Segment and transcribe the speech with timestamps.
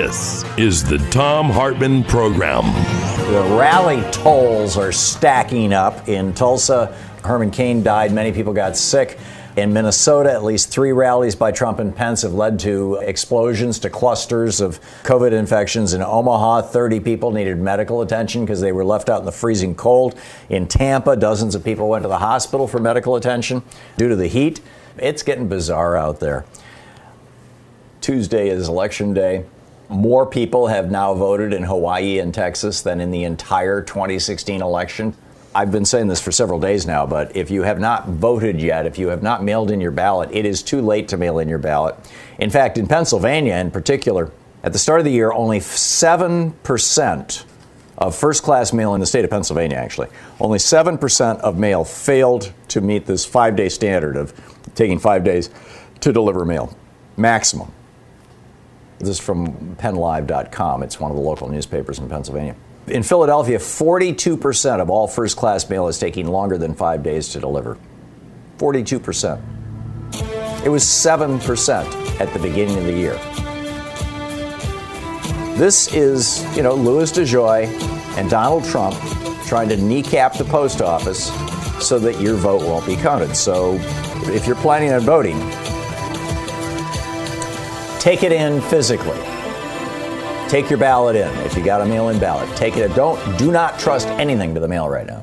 [0.00, 2.62] This is the Thom Hartmann Program.
[3.32, 6.08] The rally tolls are stacking up.
[6.08, 8.12] In Tulsa, Herman Cain died.
[8.12, 9.18] Many people got sick.
[9.56, 13.90] In Minnesota, at least three rallies by Trump and Pence have led to explosions, to
[13.90, 15.94] clusters of COVID infections.
[15.94, 19.74] In Omaha, 30 people needed medical attention because they were left out in the freezing
[19.74, 20.16] cold.
[20.48, 23.64] In Tampa, dozens of people went to the hospital for medical attention
[23.96, 24.60] due to the heat.
[24.96, 26.44] It's getting bizarre out there.
[28.00, 29.44] Tuesday is election day.
[29.88, 35.14] More people have now voted in Hawaii and Texas than in the entire 2016 election.
[35.54, 38.84] I've been saying this for several days now, but if you have not voted yet,
[38.84, 41.48] if you have not mailed in your ballot, it is too late to mail in
[41.48, 41.96] your ballot.
[42.38, 44.30] In fact, in Pennsylvania in particular,
[44.62, 47.44] at the start of the year, only 7%
[47.96, 52.52] of first class mail in the state of Pennsylvania, actually, only 7% of mail failed
[52.68, 54.34] to meet this five day standard of
[54.74, 55.48] taking five days
[56.00, 56.76] to deliver mail.
[57.16, 57.72] Maximum.
[58.98, 60.82] This is from PennLive.com.
[60.82, 62.56] It's one of the local newspapers in Pennsylvania.
[62.88, 67.40] In Philadelphia, 42% of all first class mail is taking longer than five days to
[67.40, 67.78] deliver.
[68.56, 69.40] 42%.
[70.64, 73.14] It was 7% at the beginning of the year.
[75.56, 77.66] This is, you know, Louis DeJoy
[78.16, 78.96] and Donald Trump
[79.46, 81.32] trying to kneecap the post office
[81.84, 83.34] so that your vote won't be counted.
[83.36, 83.74] So
[84.30, 85.38] if you're planning on voting,
[88.08, 89.18] take it in physically.
[90.48, 91.28] Take your ballot in.
[91.40, 92.94] If you got a mail-in ballot, take it.
[92.94, 95.22] Don't do not trust anything to the mail right now.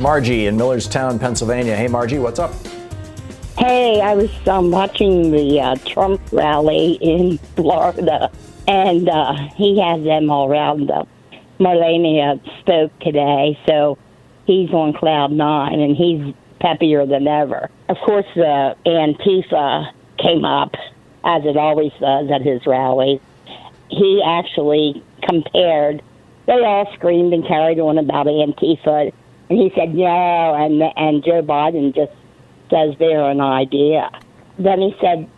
[0.00, 1.74] Margie in Millerstown, Pennsylvania.
[1.74, 2.52] Hey, Margie, what's up?
[3.60, 8.30] Hey, I was um, watching the uh, Trump rally in Florida,
[8.66, 11.06] and uh, he has them all round up.
[11.58, 13.98] Melania spoke today, so
[14.46, 17.68] he's on cloud nine, and he's peppier than ever.
[17.90, 20.72] Of course, the Antifa came up,
[21.22, 23.20] as it always does at his rallies.
[23.90, 26.02] He actually compared.
[26.46, 29.12] They all screamed and carried on about Antifa,
[29.50, 32.12] and he said no, and and Joe Biden just
[32.70, 34.10] says they're an idea.
[34.58, 35.28] Then he said,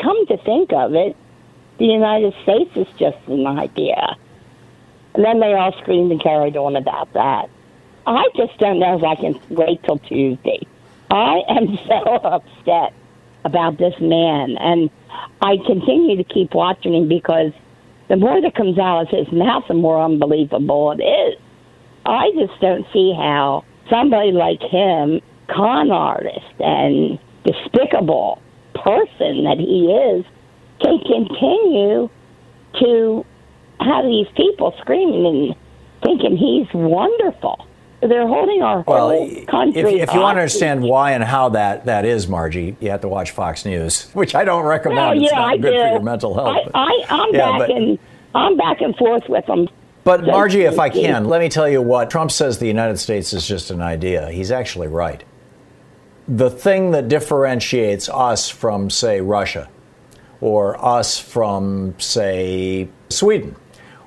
[0.00, 1.16] come to think of it,
[1.78, 4.16] the United States is just an idea.
[5.14, 7.48] And then they all screamed and carried on about that.
[8.06, 10.66] I just don't know if I can wait till Tuesday.
[11.10, 12.92] I am so upset
[13.44, 14.90] about this man, and
[15.42, 17.52] I continue to keep watching him because
[18.08, 21.38] the more that comes out of his mouth, the more unbelievable it is.
[22.06, 28.40] I just don't see how somebody like him con artist and despicable
[28.74, 30.24] person that he is
[30.80, 32.10] can continue
[32.80, 33.24] to
[33.80, 35.54] have these people screaming and
[36.02, 37.66] thinking he's wonderful.
[38.00, 39.80] They're holding our well, whole country.
[39.80, 43.00] If, if you want to understand why and how that, that is, Margie, you have
[43.00, 44.98] to watch Fox News, which I don't recommend.
[44.98, 45.80] Well, it's yeah, not I good do.
[45.80, 46.70] for your mental health.
[46.74, 47.98] I, I, I'm Yeah, back but- and
[48.34, 49.68] I'm back and forth with them.
[50.02, 53.32] But Margie, if I can, let me tell you what Trump says the United States
[53.32, 54.30] is just an idea.
[54.30, 55.24] He's actually right.
[56.26, 59.68] The thing that differentiates us from, say, Russia,
[60.40, 63.56] or us from, say, Sweden,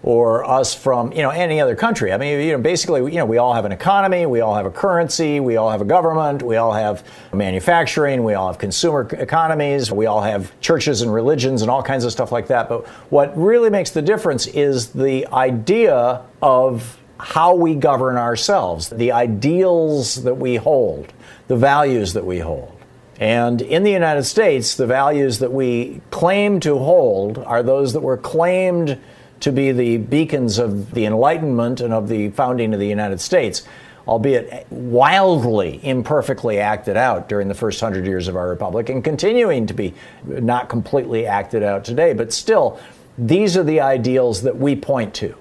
[0.01, 2.11] or us from, you know, any other country.
[2.13, 4.65] I mean, you know, basically, you know, we all have an economy, we all have
[4.65, 7.03] a currency, we all have a government, we all have
[7.33, 12.03] manufacturing, we all have consumer economies, we all have churches and religions and all kinds
[12.03, 12.69] of stuff like that.
[12.69, 19.11] But what really makes the difference is the idea of how we govern ourselves, the
[19.11, 21.11] ideals that we hold,
[21.47, 22.71] the values that we hold.
[23.19, 28.01] And in the United States, the values that we claim to hold are those that
[28.01, 28.99] were claimed
[29.39, 33.63] to be the beacons of the Enlightenment and of the founding of the United States,
[34.07, 39.65] albeit wildly imperfectly acted out during the first hundred years of our republic and continuing
[39.67, 39.93] to be
[40.25, 42.13] not completely acted out today.
[42.13, 42.79] But still,
[43.17, 45.35] these are the ideals that we point to.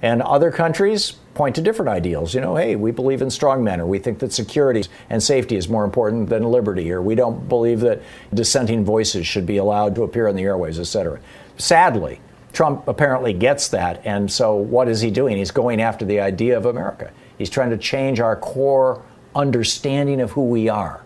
[0.00, 2.34] And other countries point to different ideals.
[2.34, 5.68] You know, hey, we believe in strongmen, or we think that security and safety is
[5.68, 8.00] more important than liberty, or we don't believe that
[8.32, 11.20] dissenting voices should be allowed to appear on the airways, et cetera.
[11.56, 12.20] Sadly,
[12.52, 14.00] Trump apparently gets that.
[14.04, 15.36] And so what is he doing?
[15.36, 17.10] He's going after the idea of America.
[17.36, 19.02] He's trying to change our core
[19.34, 21.02] understanding of who we are.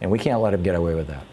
[0.00, 1.24] And we can't let him get away with that.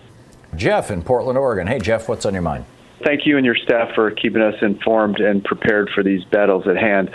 [0.55, 1.65] Jeff in Portland, Oregon.
[1.65, 2.65] Hey, Jeff, what's on your mind?
[3.03, 6.75] Thank you and your staff for keeping us informed and prepared for these battles at
[6.75, 7.11] hand.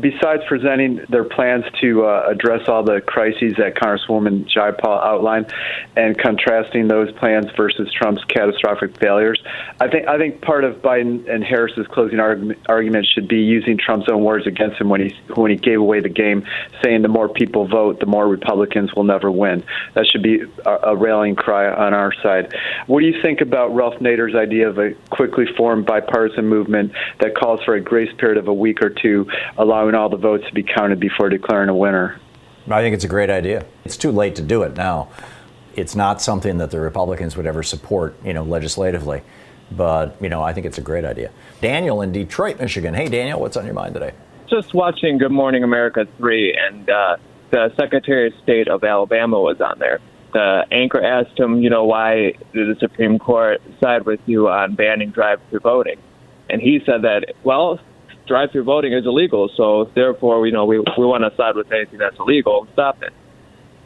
[0.00, 5.52] Besides presenting their plans to uh, address all the crises that Congresswoman Jayapal outlined
[5.96, 9.42] and contrasting those plans versus Trump's catastrophic failures,
[9.80, 13.78] I think I think part of Biden and Harris's closing argument, argument should be using
[13.78, 16.46] Trump's own words against him when he when he gave away the game,
[16.82, 19.64] saying the more people vote, the more Republicans will never win.
[19.94, 22.54] That should be a, a rallying cry on our side.
[22.86, 26.92] What do you think about Ralph Nader's idea of a quick quickly formed bipartisan movement
[27.20, 29.26] that calls for a grace period of a week or two,
[29.58, 32.20] allowing all the votes to be counted before declaring a winner.
[32.68, 33.64] I think it's a great idea.
[33.84, 35.08] It's too late to do it now.
[35.74, 39.22] It's not something that the Republicans would ever support, you know, legislatively.
[39.70, 41.30] But, you know, I think it's a great idea.
[41.60, 42.94] Daniel in Detroit, Michigan.
[42.94, 44.12] Hey, Daniel, what's on your mind today?
[44.48, 47.16] Just watching Good Morning America 3, and uh,
[47.50, 50.00] the Secretary of State of Alabama was on there
[50.36, 54.74] the anchor asked him, you know, why did the Supreme Court side with you on
[54.74, 55.96] banning drive-through voting?
[56.50, 57.80] And he said that, well,
[58.26, 61.98] drive-through voting is illegal, so therefore, you know, we we want to side with anything
[61.98, 63.14] that's illegal and stop it.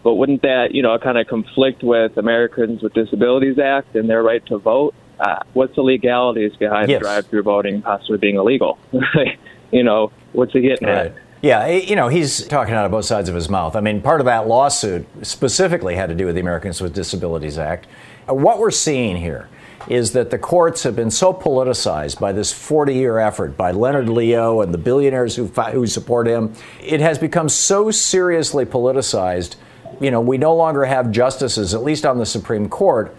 [0.03, 4.23] But wouldn't that, you know, kind of conflict with Americans with Disabilities Act and their
[4.23, 4.95] right to vote?
[5.21, 7.01] Uh, what's the legalities behind yes.
[7.01, 8.77] drive-through voting possibly being illegal?
[9.71, 11.07] you know, what's he getting right.
[11.07, 11.15] at?
[11.43, 13.75] Yeah, you know, he's talking out of both sides of his mouth.
[13.75, 17.57] I mean, part of that lawsuit specifically had to do with the Americans with Disabilities
[17.57, 17.87] Act.
[18.29, 19.49] Uh, what we're seeing here
[19.89, 24.11] is that the courts have been so politicized by this 40 year effort by Leonard
[24.11, 26.53] Leo and the billionaires who, who support him.
[26.83, 29.57] It has become so seriously politicized.
[29.99, 33.17] You know, we no longer have justices, at least on the Supreme Court,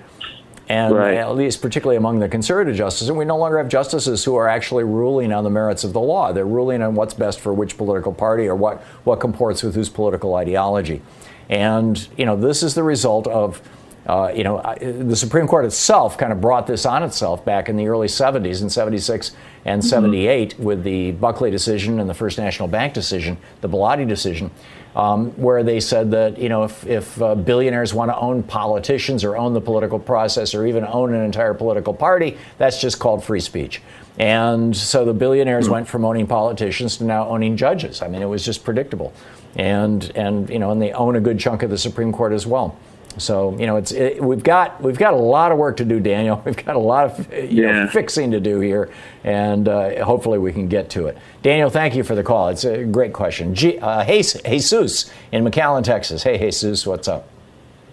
[0.69, 1.15] and right.
[1.15, 4.47] at least particularly among the conservative justices, and we no longer have justices who are
[4.47, 6.31] actually ruling on the merits of the law.
[6.31, 9.89] They're ruling on what's best for which political party or what, what comports with whose
[9.89, 11.01] political ideology.
[11.49, 13.61] And, you know, this is the result of,
[14.05, 17.75] uh, you know, the Supreme Court itself kind of brought this on itself back in
[17.75, 19.35] the early 70s, in 76
[19.65, 19.89] and mm-hmm.
[19.89, 24.51] 78, with the Buckley decision and the First National Bank decision, the Bellotti decision
[24.95, 29.23] um, where they said that you know if, if uh, billionaires want to own politicians
[29.23, 33.23] or own the political process or even own an entire political party, that's just called
[33.23, 33.81] free speech.
[34.17, 38.01] And so the billionaires went from owning politicians to now owning judges.
[38.01, 39.13] I mean, it was just predictable,
[39.55, 42.45] and and you know, and they own a good chunk of the Supreme Court as
[42.45, 42.77] well.
[43.17, 45.99] So you know, it's it, we've got we've got a lot of work to do,
[45.99, 46.41] Daniel.
[46.45, 47.71] We've got a lot of you yeah.
[47.83, 48.89] know, fixing to do here,
[49.23, 51.17] and uh, hopefully we can get to it.
[51.41, 52.49] Daniel, thank you for the call.
[52.49, 53.53] It's a great question.
[53.55, 56.24] G, uh, Jesus in McAllen, Texas.
[56.24, 57.27] Hey, Jesus, what's up?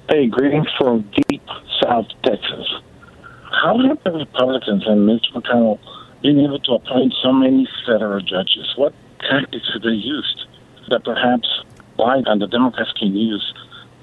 [0.09, 1.43] Hey, greetings from deep
[1.83, 2.67] South Texas.
[3.63, 5.79] How have the Republicans and Mitch McConnell
[6.23, 8.73] been able to appoint so many federal judges?
[8.77, 10.47] What tactics have they used
[10.91, 11.49] that perhaps
[11.99, 13.53] Biden and the Democrats can use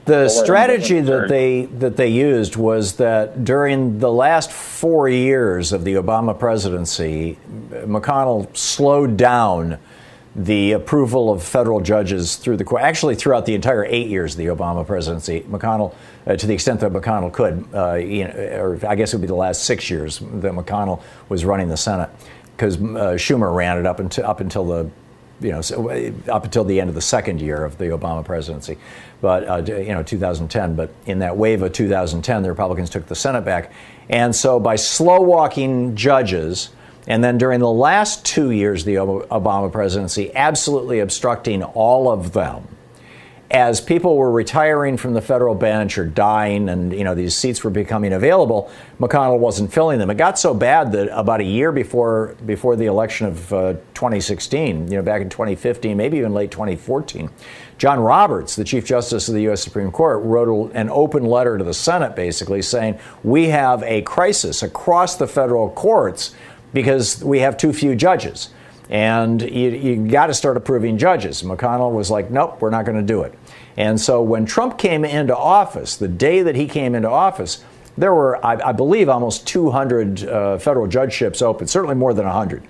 [0.05, 5.83] the strategy that they that they used was that during the last four years of
[5.83, 7.37] the Obama presidency,
[7.71, 9.79] McConnell slowed down
[10.35, 12.81] the approval of federal judges through the court.
[12.81, 15.95] Actually, throughout the entire eight years of the Obama presidency, McConnell,
[16.27, 19.21] uh, to the extent that McConnell could, uh, you know, or I guess it would
[19.21, 22.09] be the last six years that McConnell was running the Senate,
[22.55, 24.89] because uh, Schumer ran it up until up until the
[25.41, 28.77] you know, up until the end of the second year of the Obama presidency,
[29.21, 30.75] but uh, you know, 2010.
[30.75, 33.71] But in that wave of 2010, the Republicans took the Senate back,
[34.09, 36.69] and so by slow walking judges,
[37.07, 42.67] and then during the last two years the Obama presidency, absolutely obstructing all of them
[43.51, 47.63] as people were retiring from the federal bench or dying and you know these seats
[47.63, 50.09] were becoming available mcconnell wasn't filling them.
[50.09, 54.89] It got so bad that about a year before before the election of uh, 2016
[54.89, 57.29] you know back in 2015 maybe even late 2014
[57.77, 61.63] john roberts the chief justice of the u.s supreme court wrote an open letter to
[61.63, 66.33] the senate basically saying we have a crisis across the federal courts
[66.73, 68.49] because we have too few judges
[68.89, 71.41] And you, you got to start approving judges.
[71.41, 73.33] McConnell was like, nope, we're not going to do it.
[73.77, 77.63] And so when Trump came into office, the day that he came into office,
[77.97, 82.63] there were, I, I believe, almost 200 uh, federal judgeships open, certainly more than 100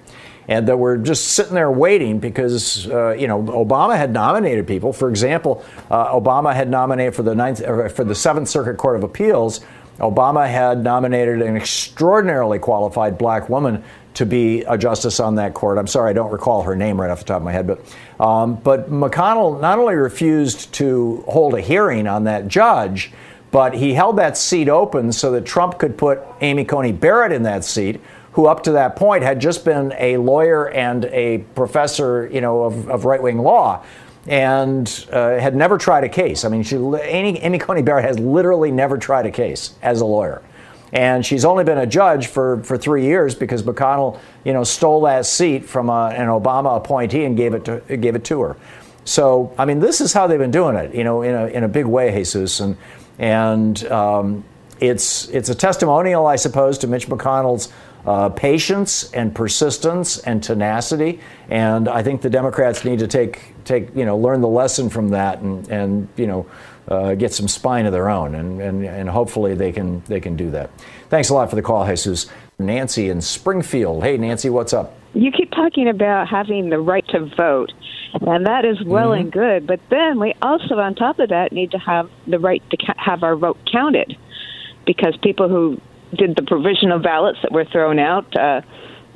[0.48, 4.94] and that were just sitting there waiting because uh, you know Obama had nominated people.
[4.94, 9.04] For example, uh, Obama had nominated for the ninth for the Seventh Circuit Court of
[9.04, 9.62] Appeals.
[10.00, 13.84] Obama had nominated an extraordinarily qualified black woman
[14.16, 15.78] to be a justice on that court.
[15.78, 17.80] I'm sorry, I don't recall her name right off the top of my head, but
[18.24, 23.12] um, but McConnell not only refused to hold a hearing on that judge,
[23.52, 27.44] but he held that seat open so that Trump could put Amy Coney Barrett in
[27.44, 28.02] that seat,
[28.34, 32.64] who up to that point had just been a lawyer and a professor, you know,
[32.64, 33.84] of, of right-wing law.
[34.28, 36.46] And uh, had never tried a case.
[36.46, 40.06] I mean, she, Amy, Amy Coney Barrett has literally never tried a case as a
[40.06, 40.42] lawyer
[40.96, 45.02] and she's only been a judge for, for three years because McConnell, you know, stole
[45.02, 48.58] that seat from a, an Obama appointee and gave it to gave it to her.
[49.04, 51.64] So, I mean, this is how they've been doing it, you know, in a in
[51.66, 52.78] a big way, Jesus, and
[53.20, 54.46] and um,
[54.80, 57.72] it's it's a testimonial, I suppose, to Mitch McConnell's
[58.06, 61.20] uh, patience and persistence and tenacity.
[61.50, 65.10] And I think the Democrats need to take take you know learn the lesson from
[65.10, 66.46] that and and you know
[66.88, 70.36] uh, get some spine of their own, and, and, and hopefully they can, they can
[70.36, 70.70] do that.
[71.10, 72.28] Thanks a lot for the call, Jesus.
[72.60, 74.04] Nancy in Springfield.
[74.04, 74.94] Hey, Nancy, what's up?
[75.14, 77.74] You keep talking about having the right to vote,
[78.22, 79.22] and that is well mm-hmm.
[79.22, 79.68] and good.
[79.68, 82.94] But then we also, on top of that, need to have the right to ca-
[82.98, 84.18] have our vote counted,
[84.86, 85.82] because people who
[86.14, 88.62] did the provisional ballots that were thrown out, uh,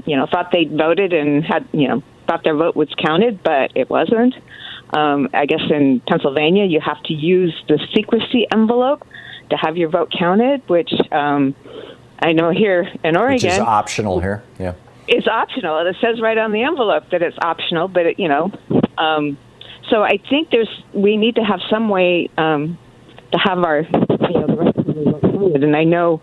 [0.05, 3.71] you know, thought they voted and had, you know, thought their vote was counted, but
[3.75, 4.35] it wasn't.
[4.91, 9.05] Um, I guess in Pennsylvania, you have to use the secrecy envelope
[9.49, 11.55] to have your vote counted, which um,
[12.19, 13.35] I know here in Oregon.
[13.35, 14.73] Which is optional here, yeah.
[15.07, 15.79] It's optional.
[15.87, 18.51] It says right on the envelope that it's optional, but it, you know,
[18.97, 19.37] um,
[19.89, 22.77] so I think there's we need to have some way um,
[23.31, 25.63] to have our you know the rest of the vote counted.
[25.63, 26.21] And I know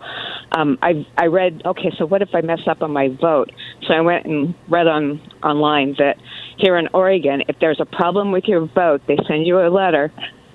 [0.51, 3.51] um, I I read okay, so what if I mess up on my vote?
[3.87, 6.17] So I went and read on online that
[6.57, 10.11] here in Oregon, if there's a problem with your vote, they send you a letter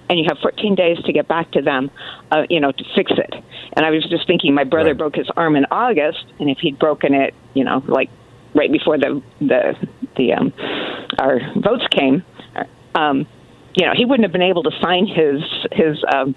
[0.09, 1.91] and you have 14 days to get back to them,
[2.31, 3.35] uh, you know, to fix it.
[3.75, 4.99] And I was just thinking, my brother right.
[4.99, 8.11] broke his arm in August, and if he'd broken it, you know, like
[8.55, 9.75] right before the the
[10.17, 10.53] the um,
[11.19, 12.23] our votes came,
[12.95, 13.27] um,
[13.75, 16.35] you know, he wouldn't have been able to sign his his um,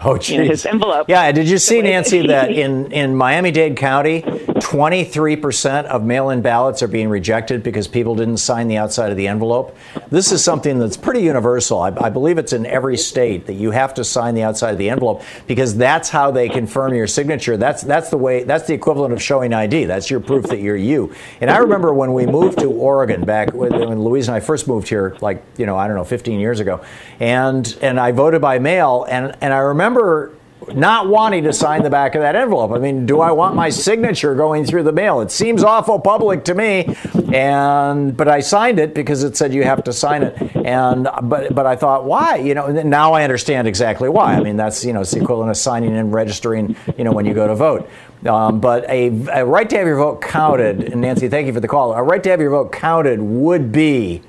[0.00, 0.38] Oh, geez.
[0.38, 1.08] Know, his envelope.
[1.08, 6.42] Yeah, did you see, Nancy, that in, in Miami Dade County, 23% of mail in
[6.42, 9.76] ballots are being rejected because people didn't sign the outside of the envelope?
[10.10, 11.80] This is something that's pretty universal.
[11.80, 14.78] I, I believe it's in every state that you have to sign the outside of
[14.78, 17.56] the envelope because that's how they confirm your signature.
[17.56, 19.84] That's, that's the way, that's the equivalent of showing ID.
[19.84, 21.14] That's your proof that you're you.
[21.40, 24.88] And I remember when we moved to Oregon back when Louise and I first moved
[24.88, 26.84] here, like, you know, I don't know, 15 years ago,
[27.20, 30.36] and, and I voted by mail, and, and I remember remember
[30.72, 32.72] not wanting to sign the back of that envelope.
[32.72, 35.20] I mean, do I want my signature going through the mail?
[35.20, 36.96] It seems awful public to me,
[37.32, 40.56] and but I signed it because it said you have to sign it.
[40.56, 42.36] And but but I thought, why?
[42.36, 44.34] You know, now I understand exactly why.
[44.34, 46.76] I mean, that's you know, it's the equivalent of signing and registering.
[46.96, 47.88] You know, when you go to vote.
[48.24, 51.60] Um, but a, a right to have your vote counted, and Nancy, thank you for
[51.60, 51.92] the call.
[51.92, 54.22] A right to have your vote counted would be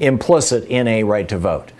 [0.00, 1.72] implicit in a right to vote.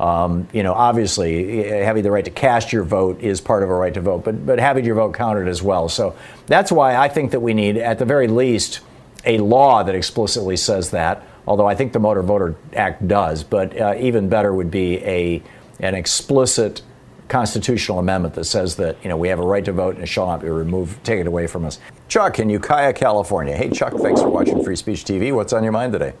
[0.00, 3.74] Um, you know, obviously, having the right to cast your vote is part of a
[3.74, 5.88] right to vote, but but having your vote counted as well.
[5.88, 8.80] So that's why I think that we need, at the very least,
[9.24, 11.24] a law that explicitly says that.
[11.46, 15.42] Although I think the Motor Voter Act does, but uh, even better would be a
[15.80, 16.82] an explicit
[17.28, 20.08] constitutional amendment that says that you know we have a right to vote and it
[20.08, 21.78] shall not be removed, taken away from us.
[22.08, 23.56] Chuck in Ukiah, California.
[23.56, 25.34] Hey, Chuck, thanks for watching Free Speech TV.
[25.34, 26.12] What's on your mind today?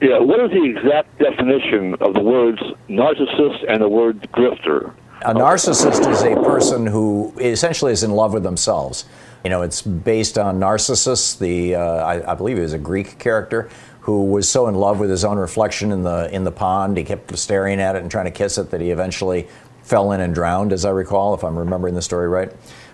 [0.00, 4.94] Yeah, what is the exact definition of the words narcissist and the word grifter?
[5.22, 9.04] A narcissist is a person who essentially is in love with themselves.
[9.44, 13.18] You know, it's based on Narcissus, the uh, I, I, believe he was a Greek
[13.18, 13.68] character
[14.00, 17.04] who was so in love with his own reflection in the in the pond, he
[17.04, 19.48] kept staring at it and trying to kiss it that he eventually
[19.82, 22.50] fell in and drowned, as I recall, if I'm remembering the story right.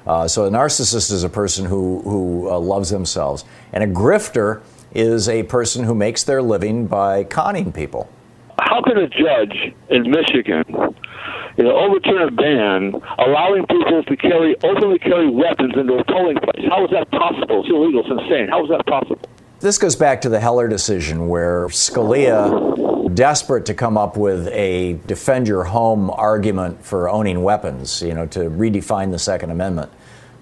[0.07, 4.63] Uh, so a narcissist is a person who who uh, loves themselves, and a grifter
[4.97, 8.09] is a person who makes their living by conning people.
[8.59, 10.65] How can a judge in Michigan
[11.57, 16.39] you know, overturn a ban allowing people to carry openly carry weapons into a polling
[16.39, 16.67] place?
[16.69, 17.61] How is that possible?
[17.61, 18.01] It's illegal.
[18.01, 18.49] It's insane.
[18.49, 19.21] How is that possible?
[19.61, 24.95] This goes back to the Heller decision where Scalia, desperate to come up with a
[25.07, 29.91] defend your home argument for owning weapons, you know, to redefine the Second Amendment,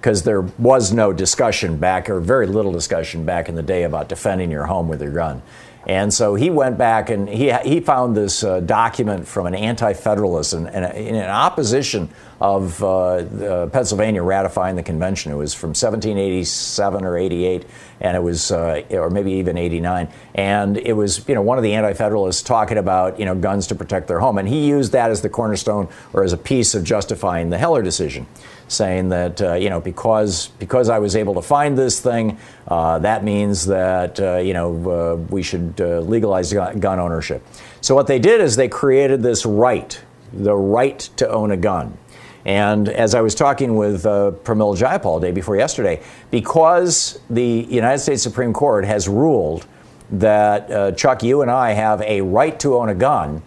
[0.04, 4.06] because there was no discussion back, or very little discussion back in the day about
[4.06, 5.40] defending your home with your gun.
[5.86, 9.94] And so he went back and he, he found this uh, document from an anti
[9.94, 15.32] federalist and, and, in an opposition of uh, Pennsylvania ratifying the convention.
[15.32, 17.64] It was from 1787 or 88,
[18.02, 20.10] and it was, uh, or maybe even 89.
[20.34, 23.68] And it was, you know, one of the anti federalists talking about, you know, guns
[23.68, 24.36] to protect their home.
[24.36, 27.82] And he used that as the cornerstone or as a piece of justifying the Heller
[27.82, 28.26] decision
[28.68, 32.98] saying that uh, you know because because I was able to find this thing, uh,
[33.00, 37.46] that means that uh, you know uh, we should uh, legalize gun ownership.
[37.80, 40.00] So what they did is they created this right,
[40.32, 41.98] the right to own a gun.
[42.46, 48.00] And as I was talking with uh, Pramila Jayapal day before yesterday, because the United
[48.00, 49.66] States Supreme Court has ruled
[50.10, 53.42] that uh, Chuck, you and I have a right to own a gun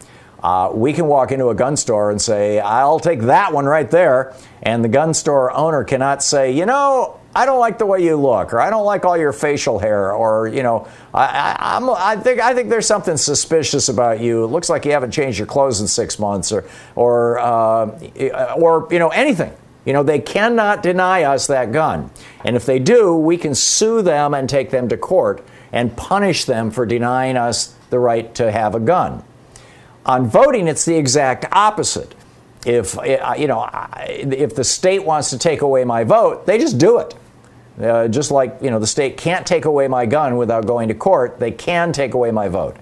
[0.48, 3.92] uh, we can walk into a gun store and say, I'll take that one right
[3.92, 4.34] there.
[4.64, 8.16] And the gun store owner cannot say, you know, I don't like the way you
[8.16, 12.16] look, or I don't like all your facial hair, or you know, I, I, I,
[12.16, 14.46] think I think there's something suspicious about you.
[14.46, 16.64] It looks like you haven't changed your clothes in six months, or
[16.96, 19.54] or uh, or you know anything.
[19.84, 22.10] You know, they cannot deny us that gun,
[22.46, 26.46] and if they do, we can sue them and take them to court and punish
[26.46, 29.24] them for denying us the right to have a gun.
[30.08, 32.16] On voting, it's the exact opposite.
[32.66, 33.70] If uh, you know,
[34.08, 37.14] if the state wants to take away my vote, they just do it.
[37.80, 40.96] Uh, just like you know, the state can't take away my gun without going to
[40.96, 41.40] court.
[41.40, 42.78] They can take away my vote.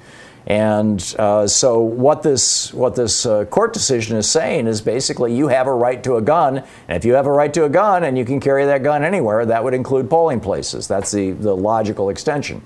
[0.47, 5.47] And uh, so, what this what this uh, court decision is saying is basically, you
[5.47, 8.03] have a right to a gun, and if you have a right to a gun
[8.03, 10.87] and you can carry that gun anywhere, that would include polling places.
[10.87, 12.61] That's the the logical extension.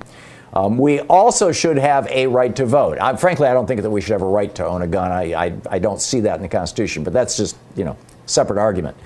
[0.53, 2.98] Um, we also should have a right to vote.
[3.00, 5.12] I, frankly, I don't think that we should have a right to own a gun.
[5.12, 8.60] I, I, I don't see that in the Constitution, but that's just, you know, separate
[8.60, 8.98] argument.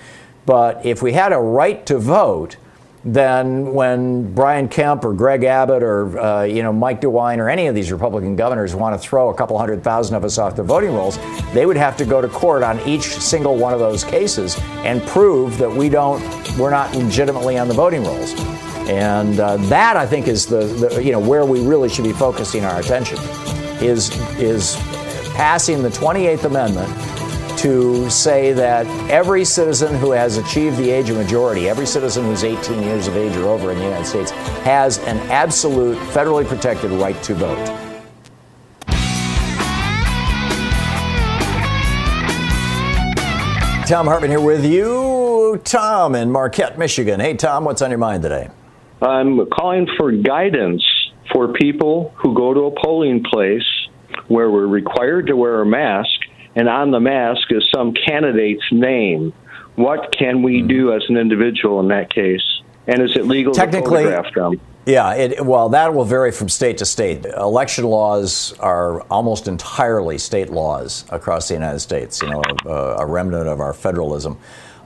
[0.45, 2.57] But if we had a right to vote,
[3.05, 7.67] then when Brian Kemp or Greg Abbott or uh, you know Mike DeWine or any
[7.67, 10.63] of these Republican governors want to throw a couple hundred thousand of us off the
[10.63, 11.17] voting rolls,
[11.53, 15.01] they would have to go to court on each single one of those cases and
[15.03, 16.21] prove that we don't
[16.57, 18.33] we're not legitimately on the voting rolls.
[18.89, 22.13] And uh, that, I think, is the, the, you know where we really should be
[22.13, 23.17] focusing our attention
[23.81, 24.75] is is
[25.35, 26.89] passing the 28th Amendment
[27.59, 32.43] to say that every citizen who has achieved the age of majority, every citizen who's
[32.43, 36.91] 18 years of age or over in the United States, has an absolute federally protected
[36.91, 37.65] right to vote.
[43.87, 45.61] Thom Hartmann here with you.
[45.63, 47.19] Tom in Marquette, Michigan.
[47.19, 48.49] Hey, Tom, what's on your mind today?
[49.03, 50.83] I'm calling for guidance
[51.31, 53.65] for people who go to a polling place
[54.27, 56.09] where we're required to wear a mask,
[56.55, 59.33] and on the mask is some candidate's name.
[59.75, 60.67] What can we hmm.
[60.67, 62.43] do as an individual in that case?
[62.87, 64.59] And is it legal to photograph them?
[64.85, 67.25] Yeah, it, well, that will vary from state to state.
[67.25, 72.21] Election laws are almost entirely state laws across the United States.
[72.21, 74.37] You know, a, a remnant of our federalism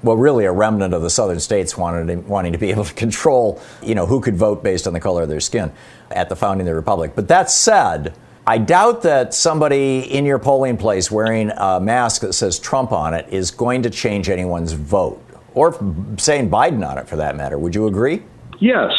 [0.04, 2.94] well, really a remnant of the southern states wanted to, wanting to be able to
[2.94, 5.72] control, you know, who could vote based on the color of their skin
[6.12, 7.14] at the founding of the republic.
[7.16, 12.34] But that said, I doubt that somebody in your polling place wearing a mask that
[12.34, 15.22] says Trump on it is going to change anyone's vote,
[15.54, 15.74] or
[16.18, 17.58] saying Biden on it for that matter.
[17.58, 18.24] Would you agree?
[18.60, 18.92] Yes.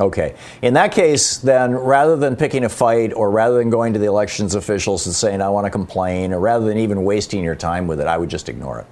[0.00, 0.34] Okay.
[0.62, 4.06] In that case, then, rather than picking a fight or rather than going to the
[4.06, 7.86] elections officials and saying, I want to complain, or rather than even wasting your time
[7.86, 8.86] with it, I would just ignore it.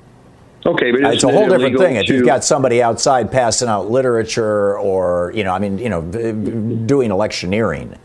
[0.66, 1.96] Okay, but uh, it's a whole different thing.
[1.96, 6.02] If you've got somebody outside passing out literature, or you know, I mean, you know,
[6.02, 7.96] doing electioneering.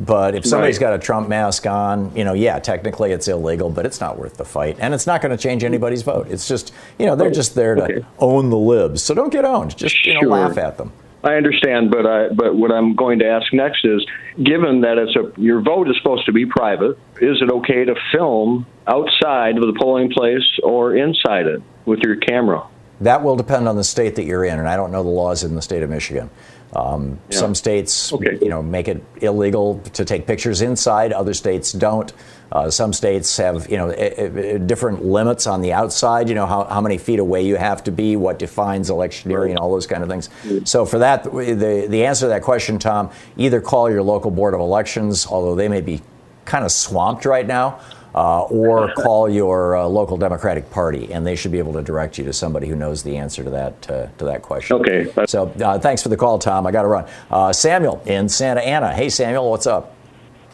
[0.00, 0.88] But if somebody's right.
[0.88, 4.36] got a Trump mask on, you know, yeah, technically it's illegal, but it's not worth
[4.36, 6.26] the fight, and it's not going to change anybody's vote.
[6.28, 8.06] It's just, you know, they're just there to okay.
[8.18, 9.02] own the libs.
[9.02, 9.76] So don't get owned.
[9.76, 10.92] Just you know, laugh at them.
[11.24, 14.04] I understand, but I, but what I'm going to ask next is,
[14.42, 17.94] given that it's a your vote is supposed to be private, is it okay to
[18.12, 22.66] film outside of the polling place or inside it with your camera?
[23.00, 25.44] That will depend on the state that you're in, and I don't know the laws
[25.44, 26.28] in the state of Michigan.
[26.74, 27.38] Um, yeah.
[27.38, 28.38] Some states, okay.
[28.40, 31.12] you know, make it illegal to take pictures inside.
[31.12, 32.12] Other states don't.
[32.52, 36.28] Uh, some states have, you know, a, a different limits on the outside.
[36.28, 39.72] You know, how, how many feet away you have to be, what defines electioneering, all
[39.72, 40.28] those kind of things.
[40.28, 40.66] Mm-hmm.
[40.66, 44.52] So for that, the the answer to that question, Tom, either call your local board
[44.52, 46.02] of elections, although they may be
[46.44, 47.80] kind of swamped right now
[48.14, 52.18] uh, or call your uh, local Democratic Party, and they should be able to direct
[52.18, 54.76] you to somebody who knows the answer to that uh, to that question.
[54.76, 55.10] Okay.
[55.26, 56.66] So uh, thanks for the call, Tom.
[56.66, 57.06] I got to run.
[57.30, 58.92] Uh, Samuel in Santa Ana.
[58.92, 59.94] Hey, Samuel, what's up?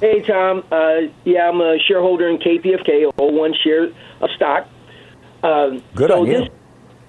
[0.01, 0.65] Hey, Tom.
[0.71, 3.85] Uh, yeah, I'm a shareholder in KPFK, one share
[4.21, 4.69] of stock.
[5.43, 6.49] Um, Good so on you.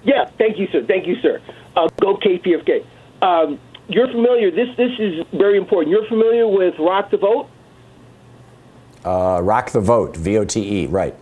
[0.02, 0.84] Yeah, thank you, sir.
[0.86, 1.40] Thank you, sir.
[1.74, 2.84] go KPFK.
[3.22, 4.50] Um, you're familiar.
[4.50, 5.90] This this is very important.
[5.90, 7.48] You're familiar with Rock the Vote.
[9.04, 11.14] Uh, Rock the Vote, V O T E, right.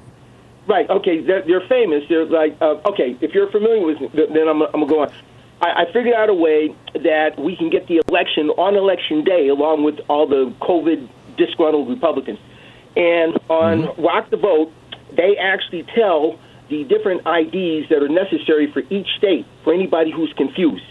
[0.66, 0.88] Right.
[0.88, 1.20] Okay.
[1.20, 2.04] They're, they're famous.
[2.08, 3.16] They're like uh, okay.
[3.20, 5.12] If you're familiar with, it, then I'm, I'm gonna go on.
[5.60, 9.48] I, I figured out a way that we can get the election on election day,
[9.48, 12.38] along with all the COVID disgruntled Republicans.
[12.96, 14.02] And on mm-hmm.
[14.02, 14.72] Rock the Vote,
[15.16, 20.32] they actually tell the different IDs that are necessary for each state for anybody who's
[20.36, 20.84] confused.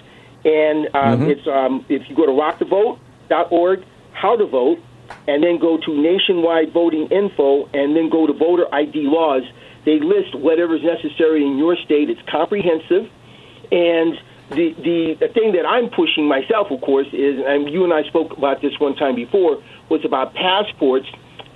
[0.43, 1.29] And um, mm-hmm.
[1.29, 4.79] it's um, if you go to rockthevote.org, how to vote,
[5.27, 9.43] and then go to nationwide voting info, and then go to voter ID laws.
[9.85, 12.09] They list whatever is necessary in your state.
[12.09, 13.09] It's comprehensive,
[13.71, 17.93] and the, the the thing that I'm pushing myself, of course, is, and you and
[17.93, 21.07] I spoke about this one time before, was about passports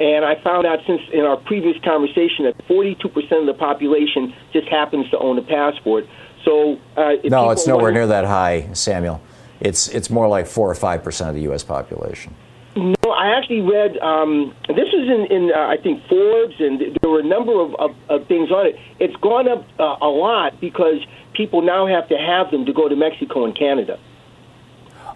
[0.02, 3.06] and I found out since in our previous conversation that 42%
[3.40, 6.08] of the population just happens to own a passport.
[6.44, 9.22] So uh, no, it's nowhere near that high, Samuel.
[9.60, 11.64] It's it's more like four or five percent of the U.S.
[11.64, 12.34] population.
[12.76, 17.12] No, I actually read um, this is in, in uh, I think Forbes, and there
[17.12, 18.76] were a number of, of, of things on it.
[19.00, 22.88] It's gone up uh, a lot because people now have to have them to go
[22.88, 24.00] to Mexico and Canada.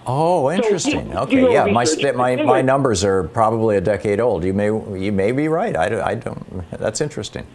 [0.07, 1.11] Oh, interesting.
[1.13, 4.43] So, okay, yeah, my, my my numbers are probably a decade old.
[4.43, 5.75] You may you may be right.
[5.75, 6.63] I, I don't.
[6.71, 7.47] That's interesting.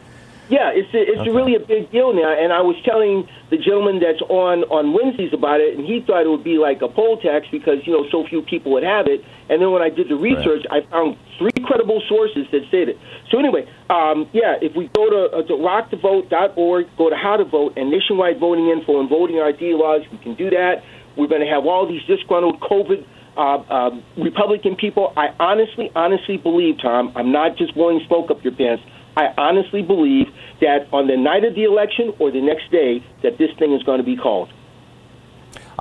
[0.51, 1.31] Yeah, it's a, it's okay.
[1.31, 2.35] really a big deal now.
[2.35, 6.27] And I was telling the gentleman that's on on Wednesdays about it, and he thought
[6.27, 9.07] it would be like a poll tax because you know so few people would have
[9.07, 9.25] it.
[9.49, 10.83] And then when I did the research, right.
[10.83, 12.99] I found three credible sources that said it.
[13.31, 17.45] So anyway, um, yeah, if we go to, uh, to rockthevote.org, go to how to
[17.45, 20.83] vote and nationwide voting info and voting ID laws, we can do that.
[21.17, 25.13] We're going to have all these disgruntled COVID uh, uh, Republican people.
[25.17, 28.83] I honestly, honestly believe, Tom, I'm not just blowing smoke up your pants.
[29.17, 30.27] I honestly believe
[30.61, 33.83] that on the night of the election or the next day, that this thing is
[33.83, 34.49] going to be called.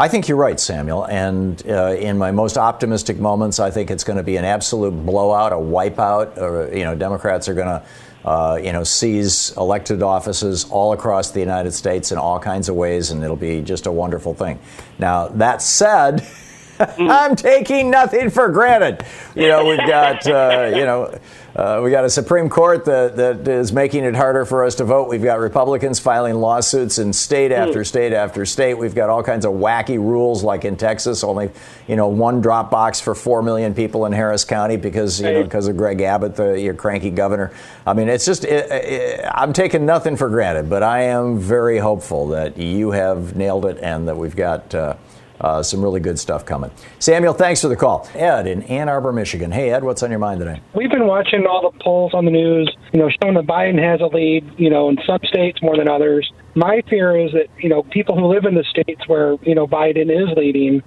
[0.01, 1.05] I think you're right, Samuel.
[1.05, 4.91] And uh, in my most optimistic moments, I think it's going to be an absolute
[4.91, 6.37] blowout, a wipeout.
[6.37, 7.83] Or you know, Democrats are going to
[8.25, 12.75] uh, you know, seize elected offices all across the United States in all kinds of
[12.75, 14.59] ways, and it'll be just a wonderful thing.
[14.97, 16.27] Now, that said,
[16.79, 19.05] I'm taking nothing for granted.
[19.35, 21.17] You know, we've got, uh, you know,
[21.55, 24.85] uh, we got a Supreme Court that, that is making it harder for us to
[24.85, 25.09] vote.
[25.09, 28.75] We've got Republicans filing lawsuits in state after state after state.
[28.75, 31.49] We've got all kinds of wacky rules, like in Texas, only
[31.87, 35.43] you know one drop box for four million people in Harris County because you know
[35.43, 37.51] because of Greg Abbott, the your cranky governor.
[37.85, 41.79] I mean, it's just it, it, I'm taking nothing for granted, but I am very
[41.79, 44.73] hopeful that you have nailed it and that we've got.
[44.75, 44.95] Uh,
[45.41, 46.71] uh, some really good stuff coming.
[46.99, 48.07] Samuel, thanks for the call.
[48.13, 49.51] Ed in Ann Arbor, Michigan.
[49.51, 50.61] Hey, Ed, what's on your mind today?
[50.73, 54.01] We've been watching all the polls on the news, you know, showing that Biden has
[54.01, 56.31] a lead, you know, in some states more than others.
[56.55, 59.67] My fear is that, you know, people who live in the states where, you know,
[59.67, 60.81] Biden is leading,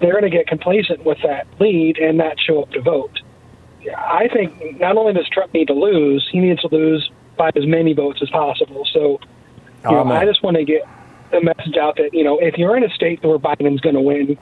[0.00, 3.20] they're going to get complacent with that lead and not show up to vote.
[3.96, 7.66] I think not only does Trump need to lose, he needs to lose by as
[7.66, 8.86] many votes as possible.
[8.92, 9.20] So,
[9.84, 10.82] you know, I just want to get
[11.32, 14.00] the message out that you know if you're in a state where Biden's going to
[14.00, 14.38] win,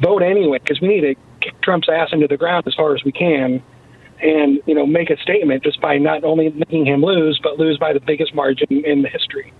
[0.00, 3.02] vote anyway because we need to kick Trump's ass into the ground as far as
[3.04, 3.62] we can,
[4.20, 7.78] and you know make a statement just by not only making him lose but lose
[7.78, 9.52] by the biggest margin in the history.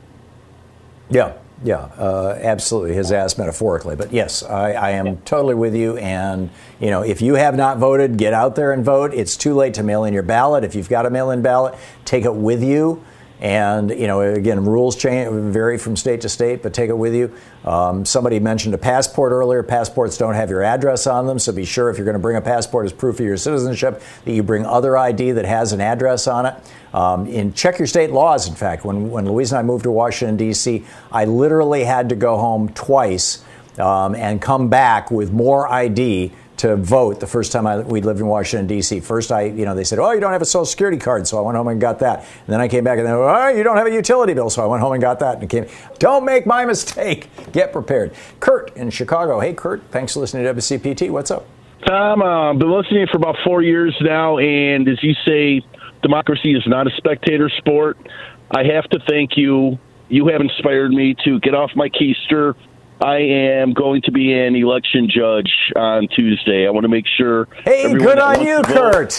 [1.10, 2.94] Yeah, yeah, uh, absolutely.
[2.94, 5.14] His ass metaphorically, but yes, I, I am yeah.
[5.24, 5.96] totally with you.
[5.96, 9.14] And you know, if you have not voted, get out there and vote.
[9.14, 10.64] It's too late to mail in your ballot.
[10.64, 13.04] If you've got a mail-in ballot, take it with you.
[13.40, 17.14] And you know, again, rules change, vary from state to state, but take it with
[17.14, 17.34] you.
[17.64, 19.62] Um, somebody mentioned a passport earlier.
[19.62, 22.36] Passports don't have your address on them, so be sure if you're going to bring
[22.36, 25.80] a passport as proof of your citizenship that you bring other ID that has an
[25.80, 26.54] address on it.
[26.94, 28.48] Um, and check your state laws.
[28.48, 32.14] In fact, when when Louise and I moved to Washington D.C., I literally had to
[32.14, 33.44] go home twice
[33.78, 38.20] um, and come back with more ID to vote the first time I, we lived
[38.20, 39.00] in Washington D.C.
[39.00, 41.38] First, I you know they said, "Oh, you don't have a Social Security card," so
[41.38, 42.20] I went home and got that.
[42.20, 44.62] And then I came back and they, "Oh, you don't have a utility bill," so
[44.62, 45.40] I went home and got that.
[45.40, 45.66] And came,
[45.98, 47.28] don't make my mistake.
[47.52, 48.12] Get prepared.
[48.40, 49.40] Kurt in Chicago.
[49.40, 49.82] Hey, Kurt.
[49.90, 51.10] Thanks for listening to WCPT.
[51.10, 51.46] What's up?
[51.86, 55.60] Tom, I've uh, been listening for about four years now, and as you say,
[56.02, 57.98] democracy is not a spectator sport.
[58.50, 59.78] I have to thank you.
[60.08, 62.54] You have inspired me to get off my keister
[63.00, 66.66] I am going to be an election judge on Tuesday.
[66.66, 67.48] I want to make sure.
[67.64, 69.12] Hey, good on you, Kurt.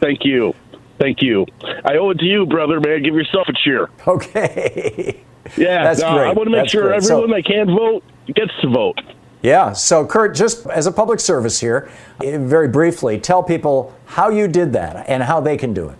[0.00, 0.54] Thank you.
[0.98, 1.46] Thank you.
[1.84, 3.02] I owe it to you, brother, man.
[3.02, 3.90] Give yourself a cheer.
[4.06, 5.24] Okay.
[5.56, 6.28] Yeah, that's no, great.
[6.28, 7.02] I want to make that's sure great.
[7.02, 9.00] everyone so, that can vote gets to vote.
[9.42, 9.72] Yeah.
[9.72, 11.90] So, Kurt, just as a public service here,
[12.22, 15.98] eh, very briefly, tell people how you did that and how they can do it.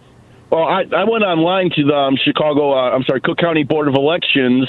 [0.52, 3.88] Well, I, I went online to the um, Chicago, uh, I'm sorry, Cook County Board
[3.88, 4.68] of Elections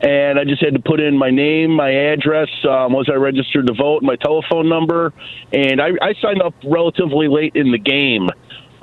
[0.00, 3.66] and I just had to put in my name, my address, um, was I registered
[3.66, 5.12] to vote, my telephone number,
[5.52, 8.28] and I, I signed up relatively late in the game.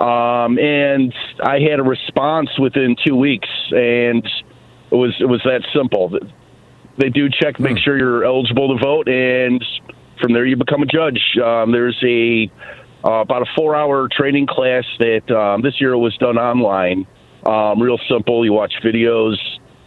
[0.00, 4.24] Um, and I had a response within two weeks, and
[4.90, 6.18] it was it was that simple.
[6.98, 9.64] They do check, make sure you're eligible to vote, and
[10.20, 11.20] from there you become a judge.
[11.42, 12.50] Um, there's a
[13.04, 17.06] uh, about a four-hour training class that um, this year was done online.
[17.44, 18.44] Um, real simple.
[18.44, 19.36] You watch videos,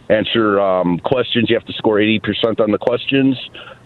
[0.08, 1.50] answer um, questions.
[1.50, 3.36] You have to score 80% on the questions,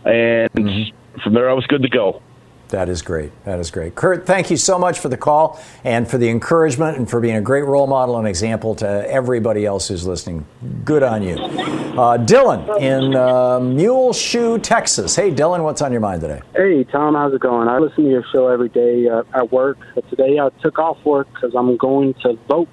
[0.04, 0.92] and
[1.22, 2.22] from there I was good to go.
[2.72, 3.32] That is great.
[3.44, 3.94] That is great.
[3.94, 7.36] Kurt, thank you so much for the call and for the encouragement and for being
[7.36, 10.46] a great role model and example to everybody else who's listening.
[10.82, 11.34] Good on you.
[11.34, 15.14] Uh, Dylan in uh, Muleshoe, Texas.
[15.14, 16.40] Hey, Dylan, what's on your mind today?
[16.56, 17.68] Hey, Tom, how's it going?
[17.68, 19.76] I listen to your show every day uh, at work.
[19.94, 22.68] But today I took off work because I'm going to vote.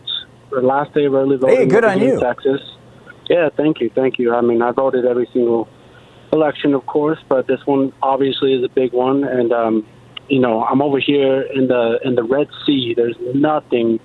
[0.50, 1.58] The last day of early voting.
[1.58, 2.22] Hey, good on you.
[2.22, 2.62] Texas.
[3.30, 4.34] Yeah, thank you, thank you.
[4.34, 5.68] I mean, I voted every single
[6.32, 9.24] election, of course, but this one obviously is a big one.
[9.24, 9.88] And um,
[10.30, 12.94] you know, I'm over here in the in the Red Sea.
[12.96, 14.00] There's nothing,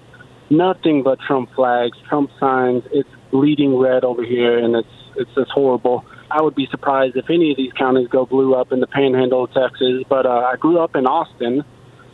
[0.50, 2.82] nothing but Trump flags, Trump signs.
[2.92, 6.04] It's bleeding red over here, and it's it's just horrible.
[6.30, 9.44] I would be surprised if any of these counties go blue up in the Panhandle
[9.44, 10.02] of Texas.
[10.08, 11.62] But uh, I grew up in Austin,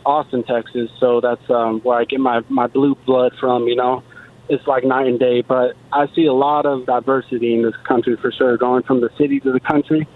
[0.05, 3.67] Austin, Texas, so that's um, where I get my my blue blood from.
[3.67, 4.03] You know,
[4.51, 5.41] it's like night and day.
[5.41, 9.09] But I see a lot of diversity in this country for sure, going from the
[9.17, 10.07] city to the country.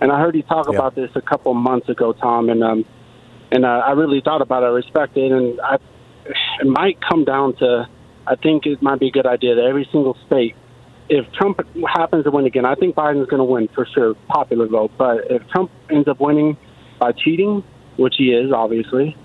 [0.00, 2.84] And I heard you talk about this a couple months ago, Tom, and um,
[3.50, 5.76] and uh, I really thought about it, I respect it, and I,
[6.60, 7.88] it might come down to,
[8.26, 10.56] I think it might be a good idea that every single state,
[11.08, 14.66] if Trump happens to win again, I think Biden's going to win for sure, popular
[14.66, 14.90] vote.
[14.98, 16.56] But if Trump ends up winning
[16.98, 17.62] by cheating,
[17.96, 19.16] which he is obviously,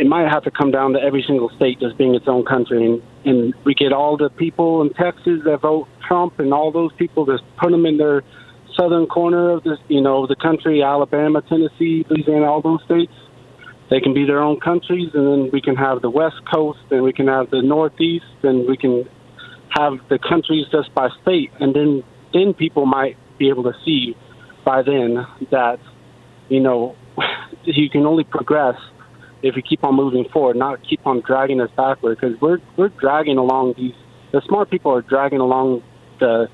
[0.00, 2.86] it might have to come down to every single state just being its own country,
[2.86, 6.90] and, and we get all the people in Texas that vote Trump, and all those
[6.94, 8.22] people just put them in their
[8.78, 13.12] southern corner of the you know, the country, Alabama, Tennessee, Louisiana, all those states.
[13.90, 17.02] They can be their own countries, and then we can have the West Coast, and
[17.02, 19.06] we can have the Northeast, and we can
[19.76, 24.16] have the countries just by state, and then then people might be able to see
[24.64, 25.78] by then that
[26.48, 26.96] you know
[27.64, 28.76] you can only progress
[29.42, 32.88] if we keep on moving forward, not keep on dragging us backward, because we're we're
[32.88, 33.94] dragging along these.
[34.32, 35.82] The smart people are dragging along
[36.18, 36.48] the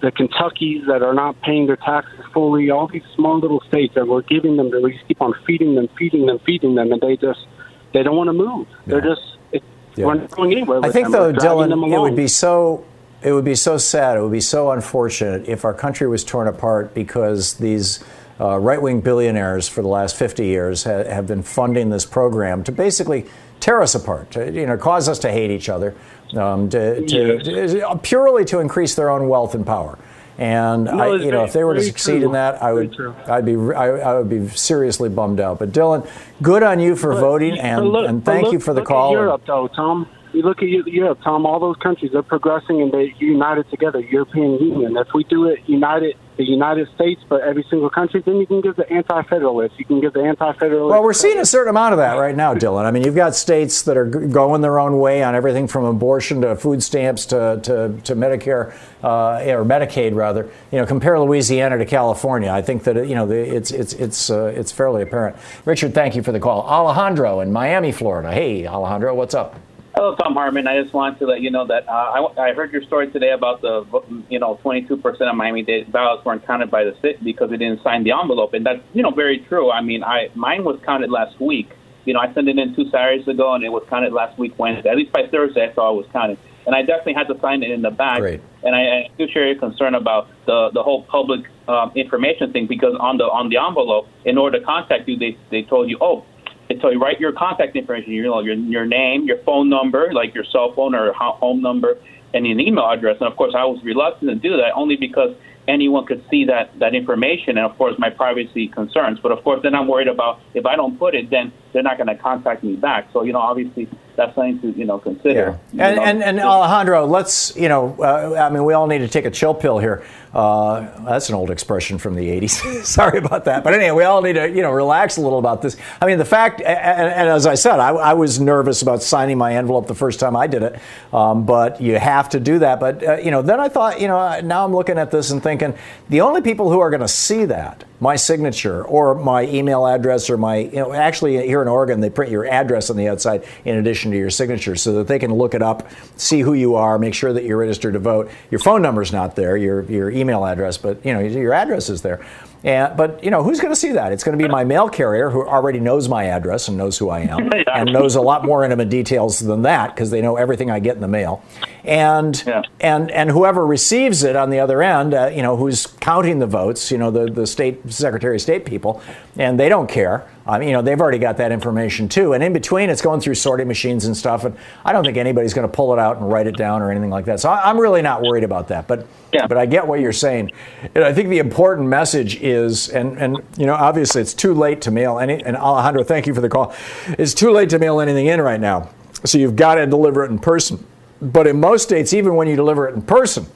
[0.00, 4.08] the Kentuckys that are not paying their taxes fully, all these small little states that
[4.08, 7.00] we're giving them, that we just keep on feeding them, feeding them, feeding them, and
[7.00, 7.46] they just
[7.92, 8.66] they don't want to move.
[8.86, 9.62] They're just it,
[9.96, 10.06] Yeah.
[10.06, 10.78] we're not going anywhere.
[10.78, 11.12] I with think them.
[11.12, 12.84] though, We're them Dylan, it would be so
[13.22, 14.16] it would be so sad.
[14.16, 18.02] It would be so unfortunate if our country was torn apart because these
[18.40, 22.72] uh, right-wing billionaires for the last 50 years ha- have been funding this program to
[22.72, 23.26] basically
[23.60, 25.94] tear us apart, to, you know, cause us to hate each other,
[26.36, 27.38] um, to, to,
[27.78, 29.98] to- purely to increase their own wealth and power.
[30.38, 32.26] And No, I, you know, if they were to succeed true.
[32.28, 32.96] in that, I would.
[33.28, 35.58] I'd be, I, I would be seriously bummed out.
[35.58, 36.08] But Dylan,
[36.40, 39.12] good on you for But- voting, and, look- and thank look- you for the call.
[39.12, 40.08] Europe, though, Tom.
[40.32, 41.44] You look at Europe, Tom.
[41.44, 44.00] All those countries are progressing and they're united together.
[44.00, 44.96] European Union.
[44.96, 48.62] If we do it united, the United States, but every single country, then you can
[48.62, 49.78] give the anti-federalists.
[49.78, 50.90] You can give the anti-federalists.
[50.90, 52.86] Well, we're seeing a certain amount of that right now, Dylan.
[52.86, 56.40] I mean, you've got states that are going their own way on everything from abortion
[56.40, 60.48] to food stamps to, to, to Medicare uh, or Medicaid, rather.
[60.70, 62.50] You know, compare Louisiana to California.
[62.50, 65.36] I think that you know it's it's it's uh, it's fairly apparent.
[65.66, 66.62] Richard, thank you for the call.
[66.62, 68.32] Alejandro in Miami, Florida.
[68.32, 69.58] Hey, Alejandro, what's up?
[69.94, 70.66] Hello, Thom Hartmann.
[70.66, 73.32] I just wanted to let you know that uh, I, I heard your story today
[73.32, 73.84] about the,
[74.30, 78.02] you know, 22% of Miami-Dade ballots weren't counted by the city because they didn't sign
[78.02, 79.70] the envelope, and that's, you know, very true.
[79.70, 81.68] I mean, I mine was counted last week.
[82.06, 84.58] You know, I sent it in two Saturdays ago, and it was counted last week
[84.58, 84.88] Wednesday.
[84.88, 87.62] At least by Thursday, I saw it was counted, and I definitely had to sign
[87.62, 88.20] it in the back.
[88.20, 88.40] Great.
[88.62, 92.66] And I, I do share your concern about the the whole public um, information thing
[92.66, 95.98] because on the on the envelope, in order to contact you, they they told you,
[96.00, 96.24] oh,
[96.68, 100.12] they tell you write your contact information, you know, your your name, your phone number,
[100.12, 101.96] like your cell phone or home number,
[102.34, 103.16] and an email address.
[103.20, 105.34] And of course, I was reluctant to do that only because
[105.68, 109.18] anyone could see that that information, and of course, my privacy concerns.
[109.22, 111.96] But of course, then I'm worried about if I don't put it, then they're not
[111.98, 113.08] going to contact me back.
[113.12, 115.58] So you know, obviously, that's something to you know consider.
[115.72, 118.98] You And, know, and, and Alejandro, let's, you know, uh, I mean, we all need
[118.98, 120.04] to take a chill pill here.
[120.34, 122.84] Uh, that's an old expression from the 80s.
[122.84, 123.64] Sorry about that.
[123.64, 125.76] But anyway, we all need to, you know, relax a little about this.
[126.00, 129.36] I mean, the fact, and, and as I said, I, I was nervous about signing
[129.38, 130.78] my envelope the first time I did it,
[131.12, 132.80] um, but you have to do that.
[132.80, 135.42] But, uh, you know, then I thought, you know, now I'm looking at this and
[135.42, 135.74] thinking
[136.08, 140.28] the only people who are going to see that, my signature or my email address
[140.28, 143.44] or my, you know, actually here in Oregon, they print your address on the outside
[143.64, 146.74] in addition to your signature so that they can look it up, see who you
[146.74, 148.28] are, make sure that you're registered to vote.
[148.50, 152.02] Your phone number's not there, your, your email address, but, you know, your address is
[152.02, 152.20] there.
[152.64, 154.12] And, but you know who's going to see that?
[154.12, 157.10] It's going to be my mail carrier who already knows my address and knows who
[157.10, 160.70] I am, and knows a lot more intimate details than that because they know everything
[160.70, 161.42] I get in the mail.
[161.84, 162.62] And yeah.
[162.80, 166.46] and and whoever receives it on the other end, uh, you know, who's counting the
[166.46, 169.02] votes, you know, the the state secretary of state people,
[169.36, 170.28] and they don't care.
[170.46, 172.32] I mean, you know, they've already got that information too.
[172.32, 174.44] And in between, it's going through sorting machines and stuff.
[174.44, 176.90] And I don't think anybody's going to pull it out and write it down or
[176.90, 177.40] anything like that.
[177.40, 178.86] So I'm really not worried about that.
[178.88, 179.46] But yeah.
[179.46, 180.50] but I get what you're saying.
[180.94, 184.80] And I think the important message is, and and you know, obviously it's too late
[184.82, 185.42] to mail any.
[185.42, 186.74] And Alejandro, thank you for the call.
[187.18, 188.90] It's too late to mail anything in right now.
[189.24, 190.84] So you've got to deliver it in person.
[191.22, 193.46] But in most states, even when you deliver it in person,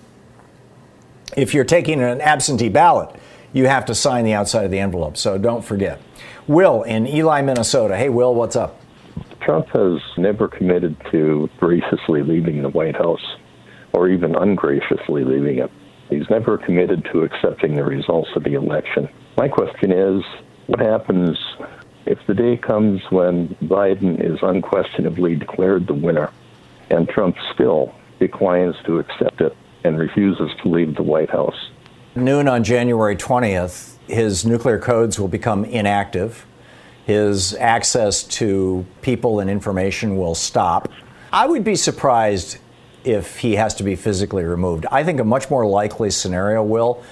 [1.37, 3.11] if you're taking an absentee ballot,
[3.53, 5.17] you have to sign the outside of the envelope.
[5.17, 6.01] So don't forget.
[6.47, 7.97] Will in Ely, Minnesota.
[7.97, 8.81] Hey, Will, what's up?
[9.41, 13.37] Trump has never committed to graciously leaving the White House
[13.93, 15.71] or even ungraciously leaving it.
[16.09, 19.09] He's never committed to accepting the results of the election.
[19.37, 20.23] My question is
[20.67, 21.37] what happens
[22.07, 26.31] if the day comes when Biden is unquestionably declared the winner
[26.91, 31.71] and Trump still declines to accept it and refuses to leave the White House?
[32.15, 36.47] Noon on January 20th, his nuclear codes will become inactive.
[37.05, 40.91] His access to people and information will stop.
[41.33, 42.59] I would be surprised
[43.05, 44.87] if he has to be physically removed.
[44.91, 47.03] I think a much more likely scenario, Will,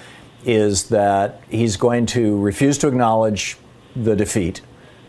[0.43, 3.57] is that he's going to refuse to acknowledge
[3.95, 4.61] the defeat.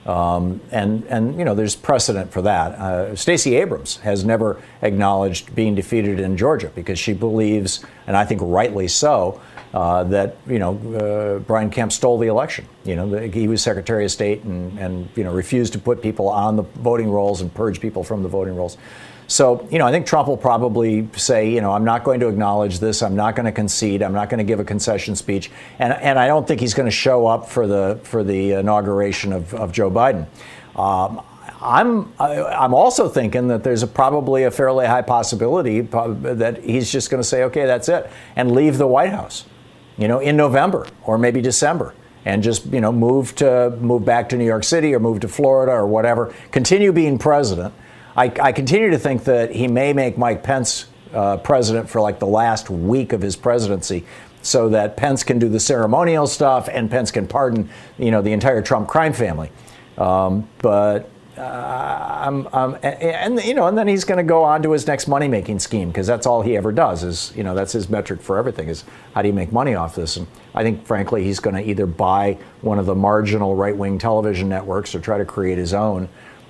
[0.07, 2.73] Um, and, and, you know, there's precedent for that.
[2.73, 8.25] Uh, Stacey Abrams has never acknowledged being defeated in Georgia because she believes, and I
[8.25, 9.41] think rightly so,
[9.75, 12.67] uh, that you know uh, Brian Kemp stole the election.
[12.85, 16.01] You know the, he was Secretary of State and, and you know refused to put
[16.01, 18.79] people on the voting rolls and purge people from the voting rolls.
[19.29, 22.29] So you know I think Trump will probably say you know I'm not going to
[22.29, 23.03] acknowledge this.
[23.03, 24.03] I'm not going to concede.
[24.03, 25.51] I'm not going to give a concession speech.
[25.79, 29.33] And and I don't think he's going to show up for the for the inauguration
[29.33, 30.27] of, of Joe Biden.
[30.77, 31.23] Um,
[31.61, 37.11] I'm I'm also thinking that there's a, probably a fairly high possibility that he's just
[37.11, 39.45] going to say, okay, that's it, and leave the White House
[39.99, 44.29] you know, in November or maybe December and just, you know, move to move back
[44.31, 47.73] to New York City or move to Florida or whatever, continue being president.
[48.17, 52.19] I, I continue to think that he may make Mike Pence uh, president for like
[52.19, 54.05] the last week of his presidency
[54.43, 58.33] so that Pence can do the ceremonial stuff and Pence can pardon, you know, the
[58.33, 59.51] entire Trump crime family.
[59.99, 64.63] Um, but uh, I'm, I'm, and, you know, and then he's going to go on
[64.63, 67.03] to his next money making scheme because that's all he ever does.
[67.03, 69.95] Is you know that's his metric for everything is how do you make money off
[69.95, 70.17] this?
[70.17, 73.99] And I think, frankly, he's going to either buy one of the marginal right wing
[73.99, 76.09] television networks or try to create his own.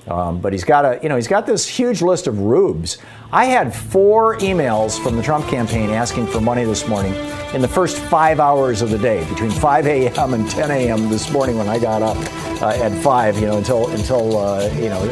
[0.09, 2.99] Um, but he's got a, you know, he's got this huge list of rubes.
[3.33, 7.13] I had four emails from the Trump campaign asking for money this morning
[7.55, 10.35] in the first five hours of the day, between 5 a.m.
[10.35, 11.09] and 10 a.m.
[11.09, 12.17] this morning when I got up
[12.63, 15.03] uh, at five, you know, until until uh, you know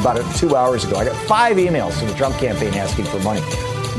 [0.00, 0.96] about two hours ago.
[0.96, 3.40] I got five emails from the Trump campaign asking for money.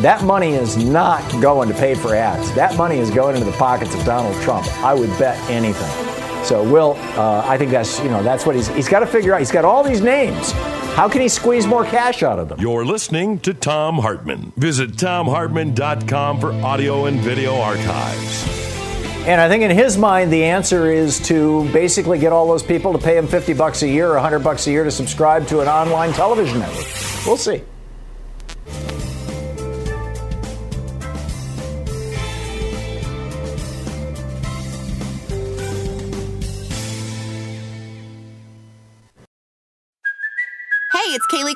[0.02, 2.54] That money is not going to pay for ads.
[2.56, 4.66] That money is going into the pockets of Donald Trump.
[4.78, 6.09] I would bet anything.
[6.50, 9.36] So, Will, uh, I think that's you know that's what he's he's got to figure
[9.36, 9.40] out.
[9.40, 10.52] He's got all these names.
[10.96, 12.60] How can he squeeze more cash out of them?
[12.60, 14.52] You're listening to Thom Hartmann.
[14.58, 18.48] Visit thomhartmann.com for audio and video archives.
[19.28, 22.94] And I think in his mind, the answer is to basically get all those people
[22.94, 25.60] to pay him 50 bucks a year or 100 bucks a year to subscribe to
[25.60, 26.88] an online television network.
[27.28, 27.62] We'll see.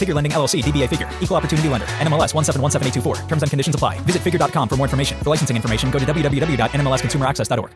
[0.00, 3.28] Figure Lending LLC, DBA Figure, Equal Opportunity Lender, NMLS 1717824.
[3.28, 4.00] Terms and conditions apply.
[4.00, 5.18] Visit figure.com for more information.
[5.18, 7.70] For licensing information, go to www.nmlsconsumeraccess.org.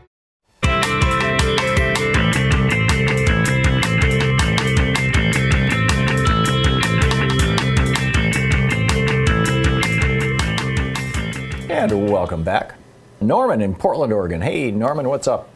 [11.70, 12.76] And welcome back.
[13.20, 14.40] Norman in Portland, Oregon.
[14.40, 15.50] Hey, Norman, what's up?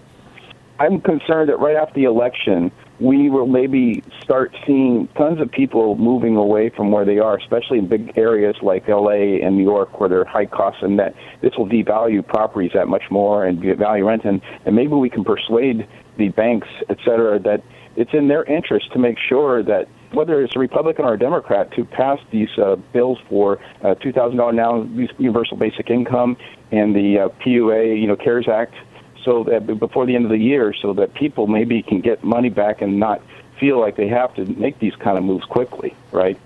[0.78, 2.70] I'm concerned that right after the election,
[3.00, 7.78] we will maybe start seeing tons of people moving away from where they are, especially
[7.78, 11.14] in big areas like LA and New York where there are high costs, and that
[11.40, 14.24] this will devalue properties that much more and value rent.
[14.24, 15.86] And, and maybe we can persuade
[16.16, 17.62] the banks, et cetera, that
[17.96, 21.70] it's in their interest to make sure that whether it's a Republican or a Democrat
[21.72, 24.82] to pass these uh, bills for uh, $2,000 now
[25.18, 26.36] universal basic income
[26.72, 28.74] and the uh, PUA, you know, CARES Act,
[29.24, 32.48] so that before the end of the year, so that people maybe can get money
[32.48, 33.20] back and not
[33.58, 36.38] feel like they have to make these kind of moves quickly, right?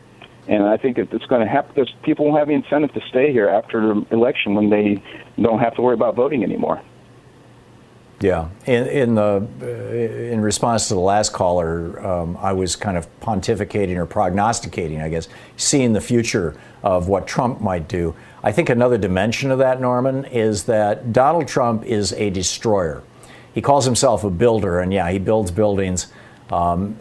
[0.49, 3.33] And I think it's going to happen because people won't have the incentive to stay
[3.33, 5.03] here after the election when they
[5.41, 6.81] don't have to worry about voting anymore.
[8.21, 13.09] Yeah, in, in the in response to the last caller, um, I was kind of
[13.21, 18.15] pontificating or prognosticating, I guess, seeing the future of what Trump might do.
[18.43, 23.03] I think another dimension of that, Norman, is that Donald Trump is a destroyer.
[23.55, 26.13] He calls himself a builder, and yeah, he builds buildings,
[26.51, 26.99] um,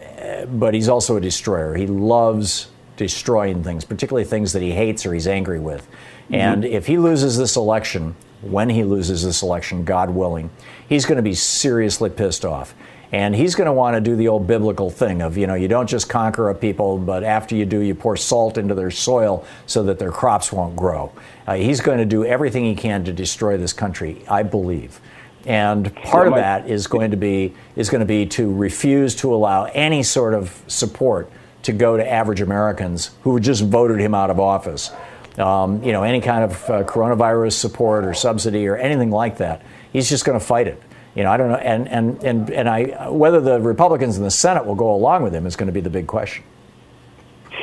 [0.51, 1.75] but he's also a destroyer.
[1.75, 2.67] He loves
[2.97, 5.87] destroying things, particularly things that he hates or he's angry with.
[6.25, 6.35] Mm-hmm.
[6.35, 10.49] And if he loses this election, when he loses this election, God willing,
[10.91, 12.75] he's going to be seriously pissed off.
[13.13, 15.69] And he's going to want to do the old biblical thing of, you know, you
[15.69, 19.45] don't just conquer a people, but after you do, you pour salt into their soil
[19.65, 21.13] so that their crops won't grow.
[21.47, 24.99] Uh, he's going to do everything he can to destroy this country, I believe.
[25.45, 29.33] And part of that is going to be is going to be to refuse to
[29.33, 31.31] allow any sort of support
[31.63, 34.91] to go to average Americans who just voted him out of office.
[35.37, 39.61] Um, you know, any kind of uh, coronavirus support or subsidy or anything like that.
[39.91, 40.81] He's just going to fight it.
[41.15, 44.31] You know, I don't know, and and and and I whether the Republicans in the
[44.31, 46.43] Senate will go along with him is going to be the big question.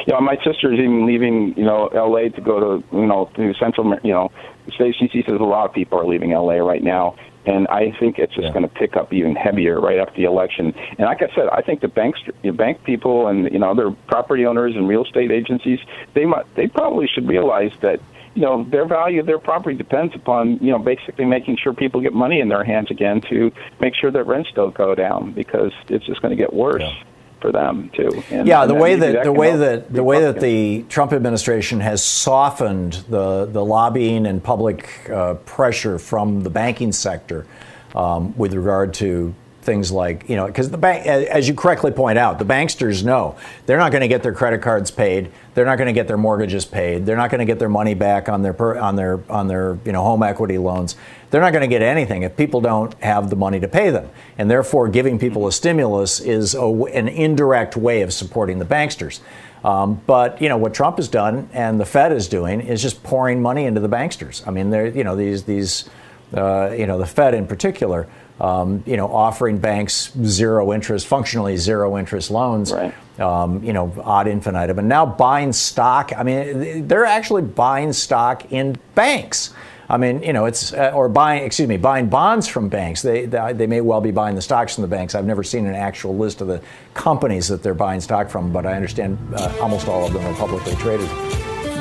[0.07, 2.31] You know, my sister is even leaving, you know, L.A.
[2.31, 4.31] to go to, you know, to Central, you know,
[4.71, 6.63] she says a lot of people are leaving L.A.
[6.63, 7.17] right now,
[7.47, 8.53] and I think it's just yeah.
[8.53, 10.75] going to pick up even heavier right after the election.
[10.99, 13.91] And like I said, I think the banks, the bank people, and you know, other
[14.07, 15.81] property owners and real estate agencies,
[16.15, 18.01] they might, they probably should realize that
[18.39, 22.01] you know their value of their property depends upon you know basically making sure people
[22.01, 25.73] get money in their hands again to make sure that rents don't go down because
[25.89, 26.83] it's just going to get worse.
[26.83, 27.03] Yeah
[27.41, 28.11] for them too.
[28.33, 31.79] And, yeah, the way that, that the way that the way that the Trump administration
[31.79, 37.47] has softened the the lobbying and public uh, pressure from the banking sector
[37.95, 42.17] um, with regard to things like, you know, because the bank, as you correctly point
[42.17, 43.37] out, the banksters know
[43.67, 46.17] they're not going to get their credit cards paid, they're not going to get their
[46.17, 49.49] mortgages paid, they're not going to get their money back on their on their on
[49.49, 50.97] their you know home equity loans.
[51.31, 54.09] They're not going to get anything if people don't have the money to pay them,
[54.39, 59.21] and therefore giving people a stimulus is a, an indirect way of supporting the banksters.
[59.65, 63.03] Um, but you know what Trump has done and the Fed is doing is just
[63.03, 64.47] pouring money into the banksters.
[64.47, 65.91] I mean, they're you know these these
[66.33, 68.07] uh, you know the Fed in particular
[68.41, 72.95] um, you know, offering banks zero interest, functionally zero interest loans, right.
[73.21, 76.13] um, you know, ad infinitum, and now buying stock.
[76.17, 79.55] I mean, they're actually buying stock in banks.
[79.91, 83.01] I mean, you know, it's uh, or buying, excuse me, buying bonds from banks.
[83.01, 85.15] They, they, they may well be buying the stocks from the banks.
[85.15, 86.61] I've never seen an actual list of the
[86.93, 90.35] companies that they're buying stock from, but I understand uh, almost all of them are
[90.35, 91.09] publicly traded.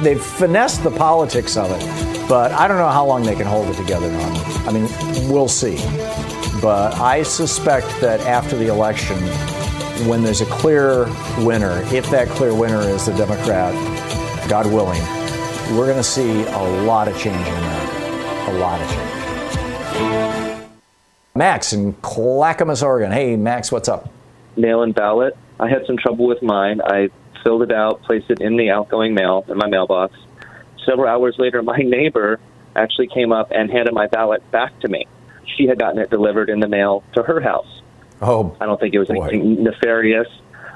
[0.01, 3.67] They've finessed the politics of it, but I don't know how long they can hold
[3.67, 4.07] it together.
[4.65, 4.87] I mean,
[5.29, 5.75] we'll see.
[6.61, 9.17] But I suspect that after the election,
[10.07, 11.05] when there's a clear
[11.39, 13.73] winner, if that clear winner is the Democrat,
[14.49, 15.01] God willing,
[15.77, 18.51] we're going to see a lot of change in America.
[18.51, 20.69] A lot of change.
[21.35, 23.11] Max in Clackamas, Oregon.
[23.11, 24.11] Hey, Max, what's up?
[24.57, 25.37] mail in ballot.
[25.59, 26.81] I had some trouble with mine.
[26.81, 27.09] I
[27.43, 30.15] filled it out, placed it in the outgoing mail in my mailbox.
[30.85, 32.39] Several hours later, my neighbor
[32.75, 35.05] actually came up and handed my ballot back to me.
[35.55, 37.81] She had gotten it delivered in the mail to her house.
[38.21, 40.27] Oh, I don't think it was anything nefarious.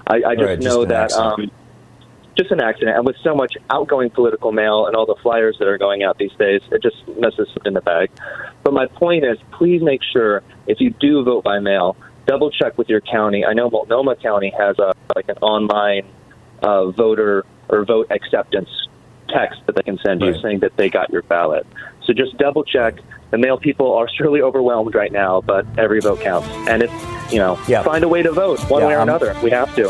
[0.08, 1.52] I, I just Right, know an that um,
[2.38, 2.98] just an accident.
[2.98, 6.18] And with so much outgoing political mail and all the flyers that are going out
[6.18, 8.10] these days, it just messes in the bag.
[8.64, 11.98] But my point is, please make sure if you do vote by mail,
[12.28, 13.46] double check with your county.
[13.46, 16.08] I know Multnomah County has a like an online
[16.62, 18.70] uh, voter or vote acceptance
[19.30, 21.66] text that they can send you saying that they got your ballot.
[22.06, 23.00] So just double check.
[23.32, 26.48] The mail people are surely overwhelmed right now, but every vote counts.
[26.70, 26.94] And it's
[27.34, 29.36] you know find a way to vote one Yeah, way or I'm- another.
[29.44, 29.90] We have to.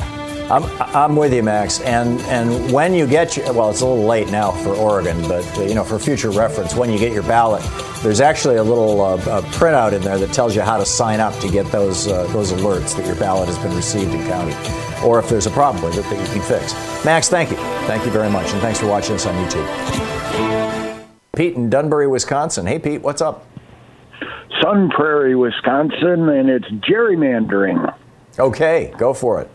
[0.52, 1.80] I'm, I'm with you, Max.
[1.82, 5.46] And and when you get your, well, it's a little late now for Oregon, but
[5.58, 7.64] uh, you know, for future reference, when you get your ballot,
[8.04, 11.22] there's actually a little uh, uh, printout in there that tells you how to sign
[11.22, 14.54] up to get those uh, those alerts that your ballot has been received in county,
[15.06, 16.74] or if there's a problem with it that you can fix.
[17.06, 17.56] Max, thank you,
[17.88, 20.91] thank you very much, and thanks for watching us on YouTube.
[21.34, 22.66] Pete in Dunbury, Wisconsin.
[22.66, 23.48] Hey, Pete, what's up?
[24.62, 27.96] Sun Prairie, Wisconsin, and it's gerrymandering.
[28.38, 29.50] Okay, go for it.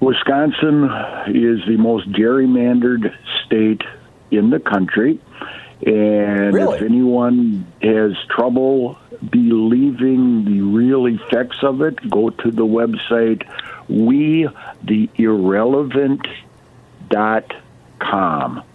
[0.00, 0.84] Wisconsin
[1.28, 3.14] is the most gerrymandered
[3.46, 3.82] state
[4.32, 5.20] in the country.
[5.86, 8.98] And if anyone has trouble
[9.30, 13.48] believing the real effects of it, go to the website
[13.88, 14.48] we
[14.82, 16.26] the irrelevant
[17.08, 17.52] dot
[18.00, 18.69] This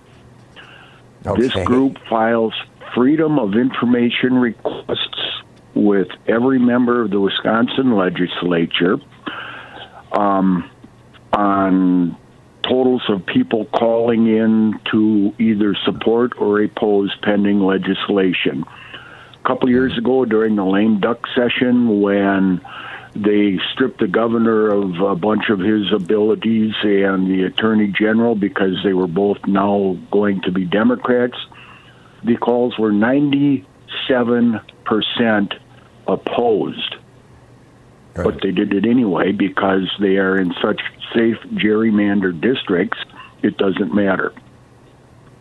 [1.28, 1.64] Okay.
[1.64, 2.54] group files
[2.94, 5.42] freedom of information requests
[5.74, 8.98] with every member of the Wisconsin legislature
[10.14, 10.70] um,
[11.34, 12.18] on
[12.64, 18.64] totals of people calling in to either support or oppose pending legislation.
[19.34, 22.62] A couple years ago, during the lame duck session, when
[23.16, 28.76] they stripped the governor of a bunch of his abilities and the attorney general because
[28.84, 31.38] they were both now going to be Democrats,
[32.24, 33.66] the calls were 97%
[36.08, 36.96] opposed.
[38.14, 40.82] But they did it anyway because they are in such
[41.14, 42.98] safe gerrymandered districts,
[43.42, 44.34] it doesn't matter.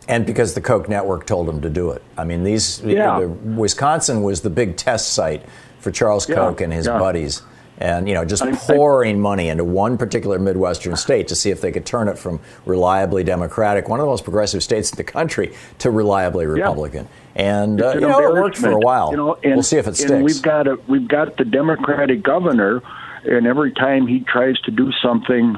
[0.09, 2.03] And because the Koch network told them to do it.
[2.18, 3.20] I mean, these Yeah.
[3.20, 5.43] the, Wisconsin was the big test site
[5.79, 6.99] for Charles Yeah, Koch and his yeah.
[6.99, 7.43] buddies,
[7.79, 11.72] and you know, just pouring money into one particular Midwestern state to see if they
[11.72, 15.55] could turn it from reliably Democratic, one of the most progressive states in the country,
[15.79, 17.09] to reliably Republican.
[17.35, 19.11] And uh, an you know, it worked for a while.
[19.11, 20.22] You know, and, we'll see if it And sticks.
[20.22, 22.81] we've got a we've got the Democratic governor,
[23.25, 25.57] and every time he tries to do something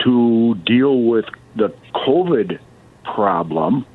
[0.00, 2.58] to deal with the COVID
[3.04, 3.86] problem,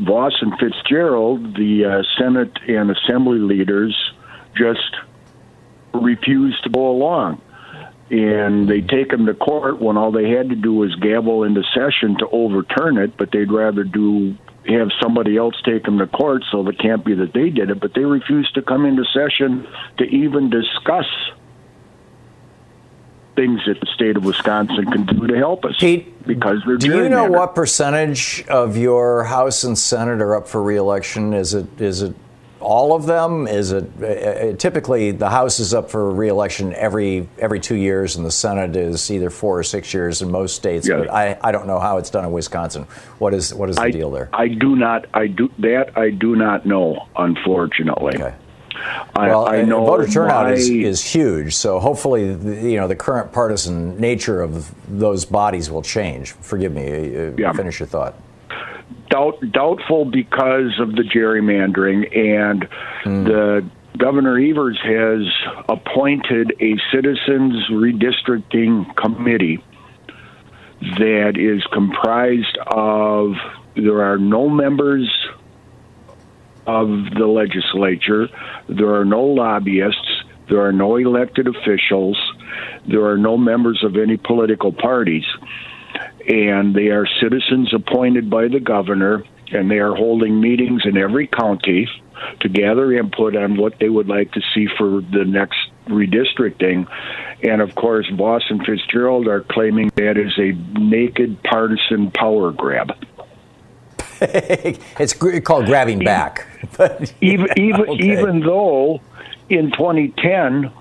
[0.00, 3.96] Vos and Fitzgerald, the uh, Senate and Assembly leaders,
[4.54, 4.94] just
[6.00, 7.40] refuse to go along.
[8.08, 11.62] And they take him to court when all they had to do was gavel into
[11.74, 14.36] session to overturn it, but they'd rather do
[14.68, 17.80] have somebody else take them to court, so it can't be that they did it.
[17.80, 19.66] But they refuse to come into session
[19.98, 21.06] to even discuss
[23.36, 25.76] things that the state of Wisconsin can do to help us.
[25.78, 30.48] Pete, because they're Do you know what percentage of your House and Senate are up
[30.48, 31.34] for reelection?
[31.34, 32.14] Is it is it
[32.66, 33.46] all of them?
[33.46, 38.16] Is it uh, uh, typically the House is up for reelection every every two years,
[38.16, 40.88] and the Senate is either four or six years in most states.
[40.88, 40.98] Yeah.
[40.98, 42.82] But I, I don't know how it's done in Wisconsin.
[43.18, 44.28] What is what is the I, deal there?
[44.32, 45.06] I do not.
[45.14, 45.96] I do that.
[45.96, 47.06] I do not know.
[47.14, 48.20] Unfortunately,
[49.14, 51.54] I, well, I uh, know voter turnout is, my- is huge.
[51.54, 56.32] So hopefully, the, you know, the current partisan nature of those bodies will change.
[56.32, 57.44] Forgive me.
[57.44, 58.14] Uh, Finish your thought.
[59.10, 62.68] Doubt, doubtful because of the gerrymandering, and
[63.02, 63.24] hmm.
[63.24, 65.26] the Governor Evers has
[65.68, 69.62] appointed a citizens redistricting committee
[70.98, 73.32] that is comprised of
[73.74, 75.10] there are no members
[76.66, 78.28] of the legislature,
[78.68, 82.18] there are no lobbyists, there are no elected officials,
[82.86, 85.24] there are no members of any political parties
[86.28, 89.22] and they are citizens appointed by the governor,
[89.52, 91.88] and they are holding meetings in every county
[92.40, 96.86] to gather input on what they would like to see for the next redistricting.
[97.42, 102.92] And of course, Vos and Fitzgerald are claiming that is a naked partisan power grab.
[104.20, 106.46] it's called grabbing back.
[106.76, 108.12] But, even even okay.
[108.12, 109.00] even though
[109.48, 110.72] in 2010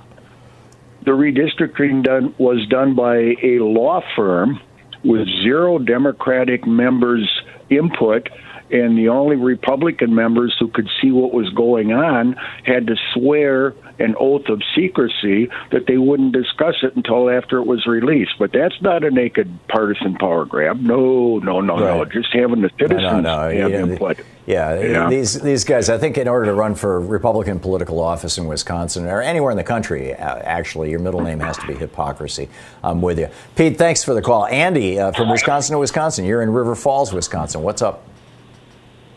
[1.04, 4.60] the redistricting done was done by a law firm
[5.06, 7.30] with zero Democratic members'
[7.70, 8.30] input
[8.72, 13.74] and the only Republican members who could see what was going on had to swear
[14.00, 18.34] an oath of secrecy that they wouldn't discuss it until after it was released.
[18.38, 20.80] But that's not a naked partisan power grab.
[20.82, 22.06] No, no, no, no.
[22.06, 23.62] Just having the citizens No, no, no.
[23.62, 24.18] have Yeah, the- input.
[24.48, 25.10] Yeah, Yeah.
[25.10, 25.90] these these guys.
[25.90, 29.58] I think in order to run for Republican political office in Wisconsin or anywhere in
[29.58, 32.50] the country, actually, your middle name has to be hypocrisy.
[32.84, 33.78] I'm with you, Pete.
[33.78, 36.26] Thanks for the call, Andy uh, from Wisconsin to Wisconsin.
[36.26, 37.64] You're in River Falls, Wisconsin.
[37.64, 38.04] What's up?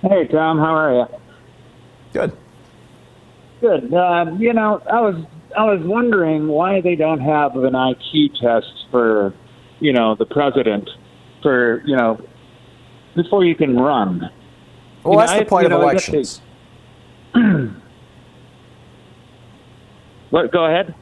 [0.01, 1.07] Hey, Thom, how are you?
[2.15, 2.33] Good.
[3.61, 3.93] Good.
[3.93, 5.17] Um, you know, I was
[5.57, 9.35] I was wondering why they don't have an IQ test for,
[9.81, 10.89] you know, the president
[11.43, 12.21] for you know
[13.15, 14.31] before you can run.
[15.03, 16.41] Well, You know, that's the point you of know, elections.
[20.31, 20.53] what?
[20.53, 20.95] Go ahead.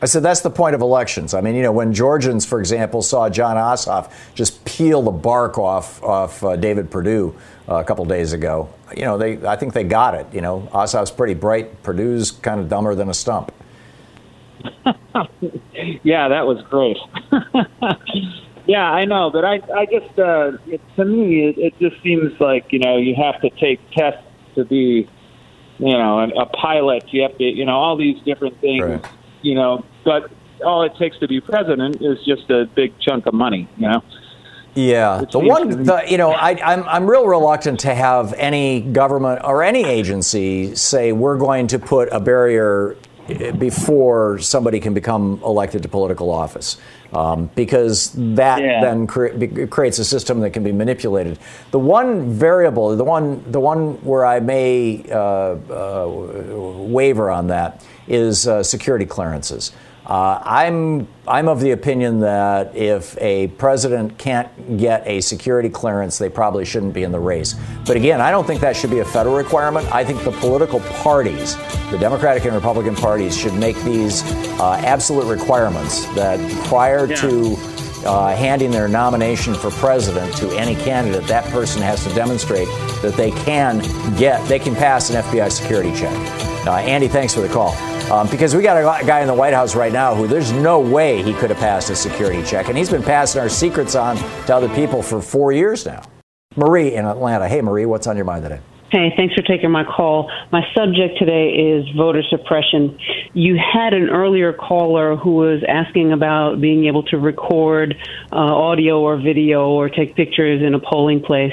[0.00, 1.34] I said that's the point of elections.
[1.34, 5.58] I mean, you know, when Georgians, for example, saw Jon Ossoff just peel the bark
[5.58, 7.34] off off uh, David Perdue
[7.68, 10.26] uh, a couple days ago, you know, they I think they got it.
[10.32, 11.82] You know, Ossoff's pretty bright.
[11.82, 13.52] Perdue's kind of dumber than a stump.
[16.04, 16.96] yeah, that was great.
[18.66, 22.32] yeah, I know, but I, I just, uh, it, to me, it, it just seems
[22.40, 24.22] like you know you have to take tests
[24.54, 25.08] to be,
[25.78, 27.02] you know, a, a pilot.
[27.12, 29.00] You have to, you know, all these different things,
[29.42, 29.84] you know.
[30.04, 30.30] But
[30.64, 34.02] all it takes to be president is just a big chunk of money, you know.
[34.82, 39.40] Yeah, the one, the, you know, I, I'm I'm real reluctant to have any government
[39.42, 42.94] or any agency say we're going to put a barrier
[43.28, 46.76] eh, before somebody can become elected to political office,
[47.12, 48.80] um, because that Yeah.
[48.80, 51.40] then cre- creates a system that can be manipulated.
[51.72, 57.84] The one variable, the one the one where I may uh, uh, waver on that
[58.06, 59.72] is uh, security clearances.
[60.08, 66.16] Uh, I'm I'm of the opinion that if a president can't get a security clearance,
[66.16, 67.54] they probably shouldn't be in the race.
[67.86, 69.86] But again, I don't think that should be a federal requirement.
[69.94, 71.56] I think the political parties,
[71.90, 74.22] the Democratic and Republican parties, should make these
[74.58, 77.56] uh, absolute requirements that prior to
[78.06, 82.68] uh, handing their nomination for president to any candidate, that person has to demonstrate
[83.02, 83.80] that they can
[84.16, 86.14] get, they can pass an FBI security check.
[86.66, 87.76] Uh, Andy, thanks for the call.
[88.10, 90.80] Um, because we got a guy in the White House right now who there's no
[90.80, 92.68] way he could have passed a security check.
[92.68, 96.02] And he's been passing our secrets on to other people for four years now.
[96.56, 97.46] Marie in Atlanta.
[97.46, 98.60] Hey, Marie, what's on your mind today?
[98.90, 100.30] Hey, thanks for taking my call.
[100.50, 102.98] My subject today is voter suppression.
[103.34, 107.94] You had an earlier caller who was asking about being able to record
[108.32, 111.52] uh, audio or video or take pictures in a polling place,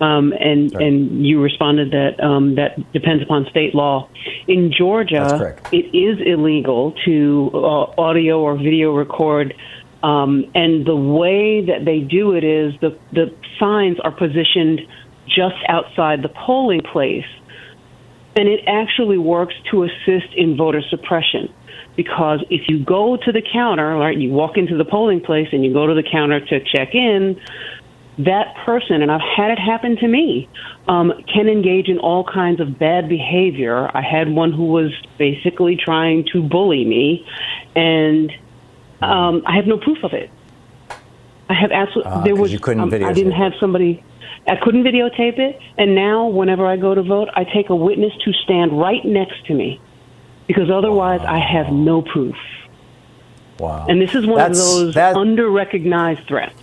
[0.00, 4.08] um, and and you responded that um, that depends upon state law.
[4.46, 9.52] In Georgia, it is illegal to uh, audio or video record
[10.02, 14.80] um, and the way that they do it is the, the signs are positioned
[15.28, 17.26] just outside the polling place.
[18.36, 21.52] And it actually works to assist in voter suppression.
[21.96, 25.64] Because if you go to the counter, right, you walk into the polling place and
[25.64, 27.40] you go to the counter to check in,
[28.18, 30.48] that person, and I've had it happen to me,
[30.88, 33.88] um, can engage in all kinds of bad behavior.
[33.94, 37.26] I had one who was basically trying to bully me,
[37.76, 38.32] and
[39.00, 40.30] um, I have no proof of it.
[41.48, 42.12] I have absolutely.
[42.12, 42.52] Ah, there was.
[42.52, 43.36] you couldn't um, I didn't it.
[43.36, 44.04] have somebody.
[44.48, 48.12] I couldn't videotape it, and now whenever I go to vote, I take a witness
[48.24, 49.80] to stand right next to me,
[50.46, 52.36] because otherwise I have no proof.
[53.58, 53.86] Wow.
[53.88, 56.54] And this is one That's- of those that- under-recognized threats.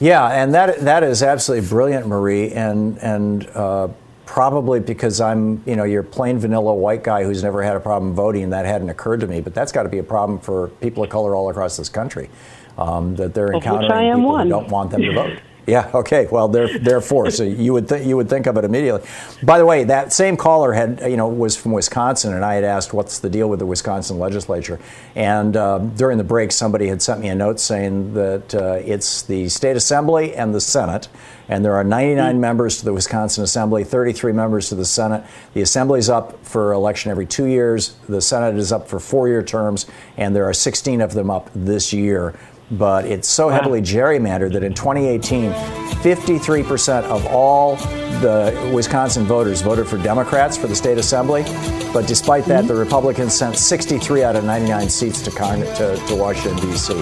[0.00, 3.86] Yeah, and that that is absolutely brilliant, Marie, and and uh,
[4.26, 8.12] probably because I'm you know you're plain vanilla white guy who's never had a problem
[8.12, 9.40] voting, that hadn't occurred to me.
[9.40, 12.30] But that's got to be a problem for people of color all across this country
[12.78, 14.46] um, that they're encountering I am people one.
[14.46, 15.38] who don't want them to vote.
[15.66, 15.90] Yeah.
[15.94, 16.26] Okay.
[16.30, 19.08] Well, there, therefore, so you would th- you would think of it immediately.
[19.44, 22.64] By the way, that same caller had you know was from Wisconsin, and I had
[22.64, 24.80] asked what's the deal with the Wisconsin legislature,
[25.14, 29.22] and uh, during the break, somebody had sent me a note saying that uh, it's
[29.22, 31.08] the state assembly and the Senate,
[31.48, 35.24] and there are 99 members to the Wisconsin Assembly, 33 members to the Senate.
[35.54, 37.94] The Assembly's up for election every two years.
[38.08, 39.86] The Senate is up for four-year terms,
[40.16, 42.34] and there are 16 of them up this year
[42.72, 47.76] but it's so heavily gerrymandered that in 2018, 53% of all
[48.20, 51.44] the Wisconsin voters voted for Democrats for the state assembly.
[51.92, 56.14] But despite that, the Republicans sent 63 out of 99 seats to, Con- to, to
[56.14, 56.94] Washington, D.C.,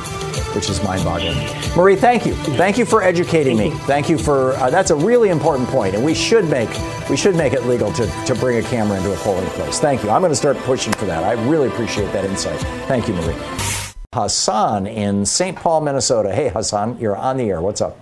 [0.54, 1.36] which is mind boggling.
[1.76, 2.34] Marie, thank you.
[2.34, 3.70] Thank you for educating me.
[3.70, 6.68] Thank you for uh, that's a really important point, and we should make
[7.08, 9.78] we should make it legal to, to bring a camera into a polling place.
[9.78, 10.10] Thank you.
[10.10, 11.22] I'm going to start pushing for that.
[11.22, 12.58] I really appreciate that insight.
[12.88, 13.80] Thank you, Marie.
[14.12, 15.56] Hassan in St.
[15.56, 16.34] Paul, Minnesota.
[16.34, 17.61] Hey, Hassan, you're on the air.
[17.61, 17.96] What's up?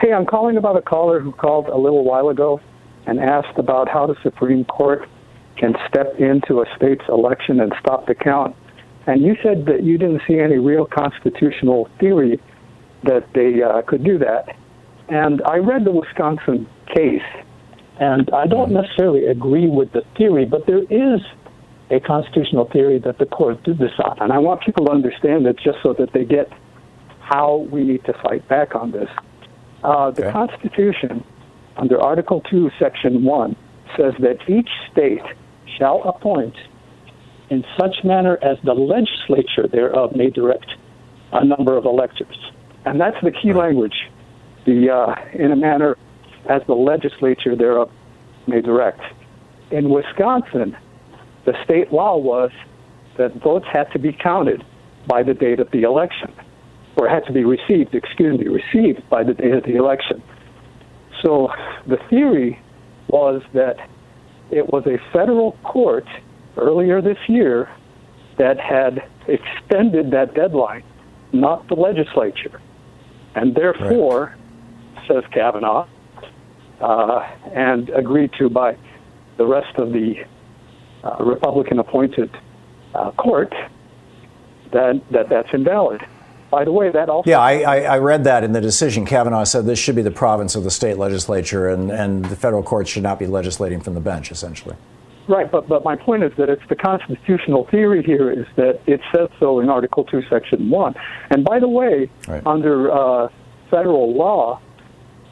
[0.00, 2.60] Hey, I'm calling about a caller who called a little while ago
[3.06, 5.08] and asked about how the Supreme Court
[5.56, 8.56] can step into a state's election and stop the count.
[9.06, 12.40] And you said that you didn't see any real constitutional theory
[13.04, 14.56] that they uh, could do that.
[15.10, 17.22] And I read the Wisconsin case,
[18.00, 21.20] and I don't necessarily agree with the theory, but there is
[21.92, 24.16] a constitutional theory that the court did decide.
[24.20, 26.50] And I want people to understand it just so that they get
[27.20, 29.08] how we need to fight back on this.
[29.84, 31.22] Uh, the Constitution,
[31.76, 33.56] under Article 2, Section 1,
[33.96, 35.22] says that each state
[35.78, 36.54] shall appoint
[37.50, 40.66] in such manner as the legislature thereof may direct
[41.32, 42.38] a number of electors.
[42.86, 44.08] And that's the key language.
[44.64, 45.98] The uh, in a manner
[46.48, 47.90] as the legislature thereof
[48.46, 49.00] may direct.
[49.70, 50.76] In Wisconsin,
[51.44, 52.50] the state law was
[53.18, 54.64] that votes had to be counted
[55.06, 56.32] by the date of the election,
[56.96, 60.22] or had to be received, excuse me, received by the date of the election.
[61.22, 61.50] So
[61.86, 62.60] the theory
[63.08, 63.76] was that
[64.50, 66.06] it was a federal court
[66.56, 67.68] earlier this year
[68.38, 70.84] that had extended that deadline,
[71.32, 72.60] not the legislature.
[73.34, 74.36] And therefore,
[75.08, 75.86] says Kavanaugh,
[76.80, 77.20] uh,
[77.54, 78.76] and agreed to by
[79.38, 80.24] the rest of the
[81.04, 82.30] uh, Republican appointed
[82.94, 83.52] uh, court,
[84.72, 86.00] that, that that's invalid.
[86.50, 87.30] By the way, that also.
[87.30, 89.06] Yeah, I, I, I read that in the decision.
[89.06, 92.62] Kavanaugh said this should be the province of the state legislature, and, and the federal
[92.62, 94.76] courts should not be legislating from the bench, essentially.
[95.28, 99.00] Right, but, but my point is that it's the constitutional theory here is that it
[99.14, 100.94] says so in Article 2, Section 1.
[101.30, 102.42] And by the way, Right.
[102.44, 103.28] under uh,
[103.70, 104.60] federal law,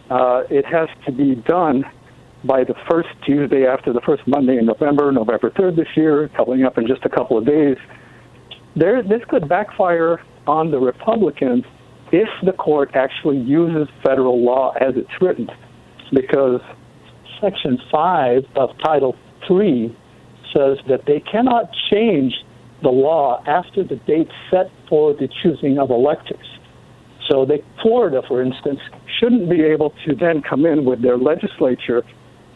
[0.08, 1.84] uh, it has to be done
[2.44, 6.64] by the first Tuesday after the first Monday in November, November 3rd this year, coming
[6.64, 7.76] up in just a couple of days.
[8.76, 11.64] There, this could backfire on the Republicans
[12.12, 15.48] if the court actually uses federal law as it's written,
[16.12, 16.60] because
[17.40, 19.16] Section 5 of Title
[19.46, 19.96] 3
[20.54, 22.34] says that they cannot change
[22.82, 26.46] the law after the date set for the choosing of electors.
[27.28, 28.80] So they, Florida, for instance,
[29.20, 32.02] shouldn't be able to then come in with their legislature,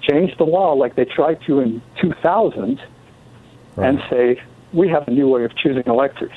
[0.09, 2.81] change the law like they tried to in 2000,
[3.77, 4.41] and say,
[4.73, 6.33] we have a new way of choosing electors.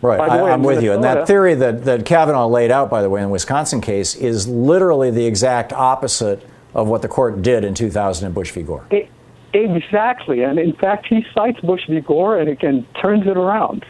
[0.00, 0.92] Right, I, in with you.
[0.92, 4.14] And that theory that, that Kavanaugh laid out, by the way, in the Wisconsin case,
[4.14, 8.62] is literally the exact opposite of what the court did in 2000 in Bush v.
[8.62, 8.86] Gore.
[8.92, 9.08] E-
[9.54, 12.00] Exactly, and in fact, he cites Bush v.
[12.00, 13.84] Gore and again turns it around.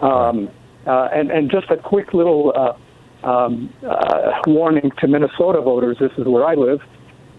[0.00, 0.48] Um,
[0.86, 6.12] uh, and and just a quick little uh, um, uh, warning to Minnesota voters: this
[6.16, 6.80] is where I live.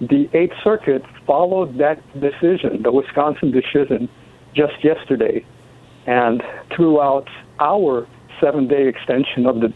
[0.02, 4.10] The Eighth Circuit followed that decision, the Wisconsin decision,
[4.54, 5.46] just yesterday,
[6.06, 6.44] and
[6.76, 7.28] threw out
[7.60, 8.08] our
[8.42, 9.74] seven-day extension of the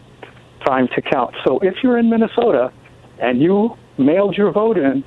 [0.66, 1.34] time to count.
[1.46, 2.70] So if you're in Minnesota
[3.20, 5.02] and you mailed your vote in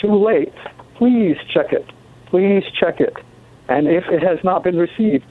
[0.00, 0.54] too late,
[0.96, 1.84] please check it.
[2.30, 3.14] Please check it.
[3.68, 5.24] And if it has not been received,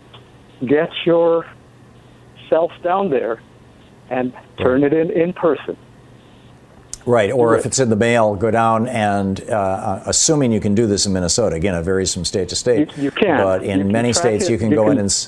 [0.68, 3.42] get yourself down there
[4.10, 5.76] and turn it in in person.
[7.06, 10.74] Right, or if it's in the mail, go down and, uh, uh, assuming you can
[10.74, 12.90] do this in Minnesota, again, it varies from state to state.
[12.98, 13.38] You- you can.
[13.38, 14.52] But in can many states, it.
[14.52, 15.28] you can You go in and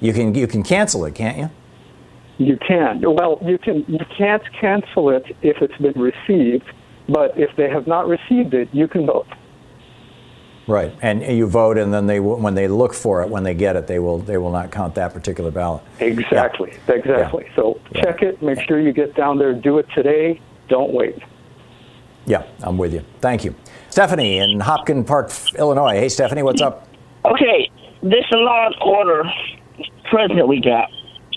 [0.00, 1.50] you can you can cancel it, can't you?
[2.38, 3.00] You can.
[3.02, 3.84] Well, you can.
[3.88, 6.64] You can't cancel it if it's been received,
[7.08, 9.26] but if they have not received it, you can vote.
[10.68, 13.74] Right, and you vote, and then they when they look for it, when they get
[13.74, 15.82] it, they will they will not count that particular ballot.
[15.98, 16.72] Exactly.
[16.86, 17.46] Exactly.
[17.56, 18.40] So check it.
[18.42, 19.52] Make sure you get down there.
[19.52, 20.40] Do it today.
[20.72, 21.18] Don't wait.
[22.24, 23.04] Yeah, I'm with you.
[23.20, 23.54] Thank you,
[23.90, 25.96] Stephanie in Hopkins Park, Illinois.
[25.96, 26.88] Hey, Stephanie, what's up?
[27.26, 27.70] Okay,
[28.02, 29.22] this law and order
[30.08, 30.88] president we got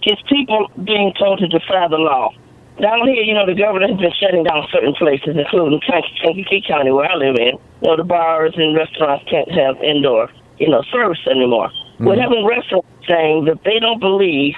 [0.04, 2.32] is people being told to defy the law.
[2.80, 6.92] Down here, you know, the governor has been shutting down certain places, including Kankakee County,
[6.92, 7.60] where I live in.
[7.82, 10.30] You know, the bars and restaurants can't have indoor,
[10.60, 11.68] you know, service anymore.
[11.68, 12.08] Mm-hmm.
[12.08, 14.54] We're having restaurants saying that they don't believe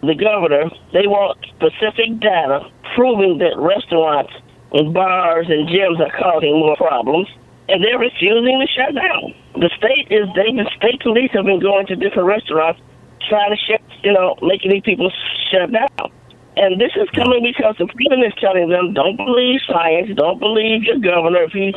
[0.00, 0.70] the governor.
[0.94, 2.64] They want specific data
[2.94, 4.32] proving that restaurants
[4.72, 7.28] and bars and gyms are causing more problems,
[7.68, 9.34] and they're refusing to shut down.
[9.54, 12.80] The state is they the state police have been going to different restaurants
[13.28, 15.10] trying to shut you know, making these people
[15.50, 16.10] shut down.
[16.56, 20.82] And this is coming because the president is telling them, don't believe science, don't believe
[20.82, 21.44] your governor.
[21.44, 21.74] If he's,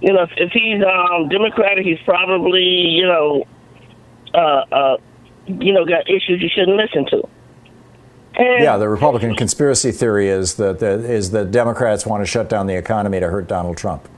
[0.00, 3.44] you know, if, he's um, Democratic, he's probably, you know,
[4.32, 4.96] uh, uh,
[5.46, 7.28] you know, got issues you shouldn't listen to.
[8.36, 12.48] And Yeah, the Republican conspiracy theory is that the, is that Democrats want to shut
[12.48, 14.08] down the economy to hurt Donald Trump.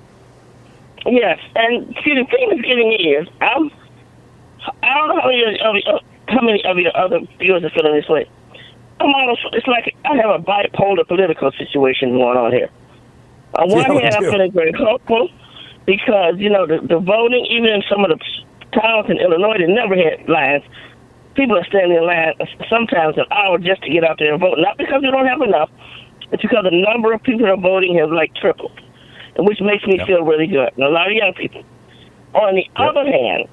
[1.07, 3.71] Yes, and see the thing that's getting me is I'm
[4.83, 5.83] I don't know how many of you,
[6.29, 8.27] how many of your other viewers are feeling this way.
[9.01, 12.71] I'm almost it's like I have a bipolar political situation going on here.
[13.55, 15.29] On one Yeah, hand, I'm feeling very hopeful
[15.87, 18.21] because you know the, the voting, even in some of the
[18.73, 20.65] towns in Illinois that never had lines,
[21.35, 22.35] people are standing in line
[22.69, 24.59] sometimes an hour just to get out there and vote.
[24.59, 25.71] Not because we don't have enough,
[26.33, 28.79] it's because the number of people that are voting has like tripled,
[29.37, 30.73] and which makes me feel really good.
[30.75, 31.65] And a lot of young people.
[32.35, 33.49] On the other hand,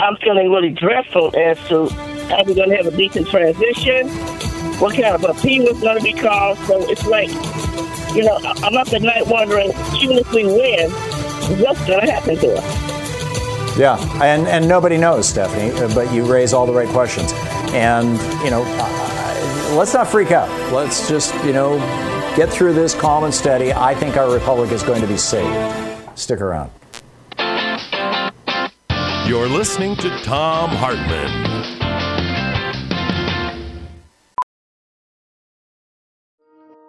[0.00, 1.88] I'm feeling really dreadful as to
[2.30, 4.08] are we're going to have a decent transition?
[4.80, 6.58] What kind of appeal is going to be called?
[6.66, 7.28] So it's like,
[8.16, 9.70] you know, I'm up at night wondering,
[10.00, 10.90] even if we win,
[11.62, 13.05] what's going to happen to us?
[13.76, 15.70] Yeah, and and nobody knows, Stephanie.
[15.78, 17.32] uh, But you raise all the right questions,
[17.74, 18.08] and
[18.42, 20.48] you know, uh, let's not freak out.
[20.72, 21.76] Let's just you know
[22.36, 23.72] get through this calm and steady.
[23.74, 26.18] I think our republic is going to be saved.
[26.18, 26.70] Stick around.
[29.26, 31.55] You're listening to Thom Hartmann.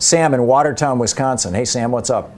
[0.00, 1.52] Sam in Watertown, Wisconsin.
[1.52, 2.34] Hey, Sam, what's up?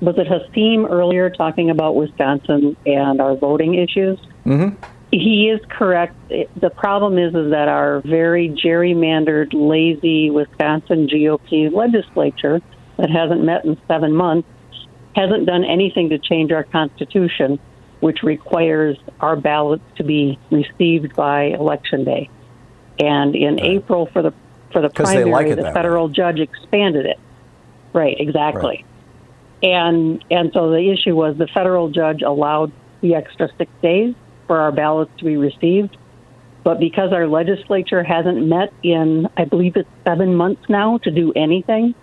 [0.00, 4.18] Was it Hasim earlier talking about Wisconsin and our voting issues?
[4.44, 4.82] Mm-hmm.
[5.12, 6.16] He is correct.
[6.28, 12.62] The problem is, is that our very gerrymandered, lazy Wisconsin GOP legislature
[12.96, 14.48] that hasn't met in seven months
[15.14, 17.60] hasn't done anything to change our constitution,
[18.00, 22.30] which requires our ballots to be received by election day.
[22.98, 24.32] And in April for the
[24.72, 25.72] for the they primary, like the that way.
[25.72, 27.18] federal judge expanded it.
[27.92, 28.84] Right, exactly.
[29.62, 34.14] And and so the issue was the federal judge allowed the extra six days
[34.46, 35.96] for our ballots to be received,
[36.64, 41.32] but because our legislature hasn't met in I believe it's seven months now to do
[41.34, 41.94] anything,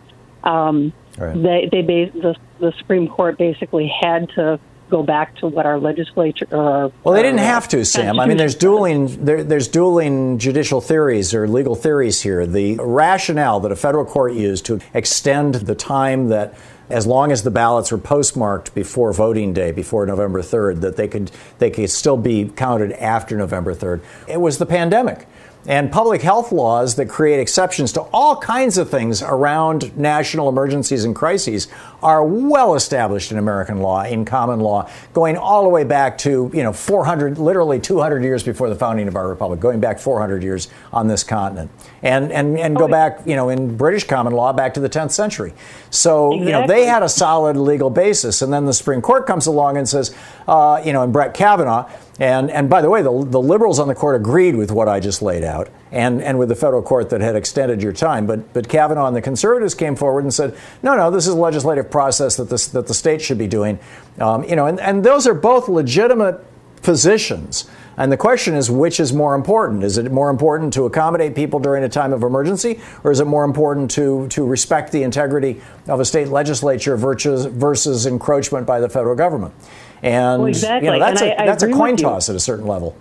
[0.44, 4.60] um, they they bas- the the Supreme Court basically had to
[4.90, 8.20] go back to what our legislature or Well, they didn't our have to, Sam.
[8.20, 12.46] I mean, there's dueling there, there's dueling judicial theories or legal theories here.
[12.46, 16.54] The rationale that a federal court used to extend the time that,
[16.90, 21.08] as long as the ballots were postmarked before voting day, before November 3rd, that they
[21.08, 24.02] could they could still be counted after November 3rd.
[24.28, 25.28] It was the pandemic.
[25.68, 31.04] And public health laws that create exceptions to all kinds of things around national emergencies
[31.04, 31.68] and crises
[32.02, 36.50] are well established in American law, in common law, going all the way back to,
[36.54, 40.44] you know, 400, literally 200 years before the founding of our republic, going back 400
[40.44, 41.72] years on this continent.
[42.02, 45.12] And, and, and go back, you know, in British common law back to the 10th
[45.12, 45.54] century.
[45.90, 48.42] So, you know, they had a solid legal basis.
[48.42, 50.16] And then the Supreme Court comes along and says,
[50.48, 51.90] uh, you know, and Brett Kavanaugh,
[52.20, 55.00] and, and by the way, the, the liberals on the court agreed with what I
[55.00, 58.28] just laid out and, and with the federal court that had extended your time.
[58.28, 61.38] But, but Kavanaugh and the conservatives came forward and said, no, no, this is a
[61.38, 63.80] legislative process that, this, that the state should be doing.
[64.20, 66.46] Um, you know, and, and those are both legitimate
[66.84, 67.70] positions.
[67.98, 69.84] And the question is, which is more important?
[69.84, 73.26] Is it more important to accommodate people during a time of emergency, or is it
[73.26, 78.80] more important to, to respect the integrity of a state legislature versus, versus encroachment by
[78.80, 79.54] the federal government?
[80.02, 80.88] And Well, exactly.
[80.88, 82.96] you know, that's, And a, I- I that's a coin toss at a certain level.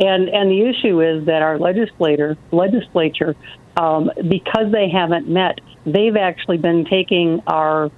[0.00, 3.36] And and the issue is that our legislator legislature,
[3.76, 7.90] um, because they haven't met, they've actually been taking our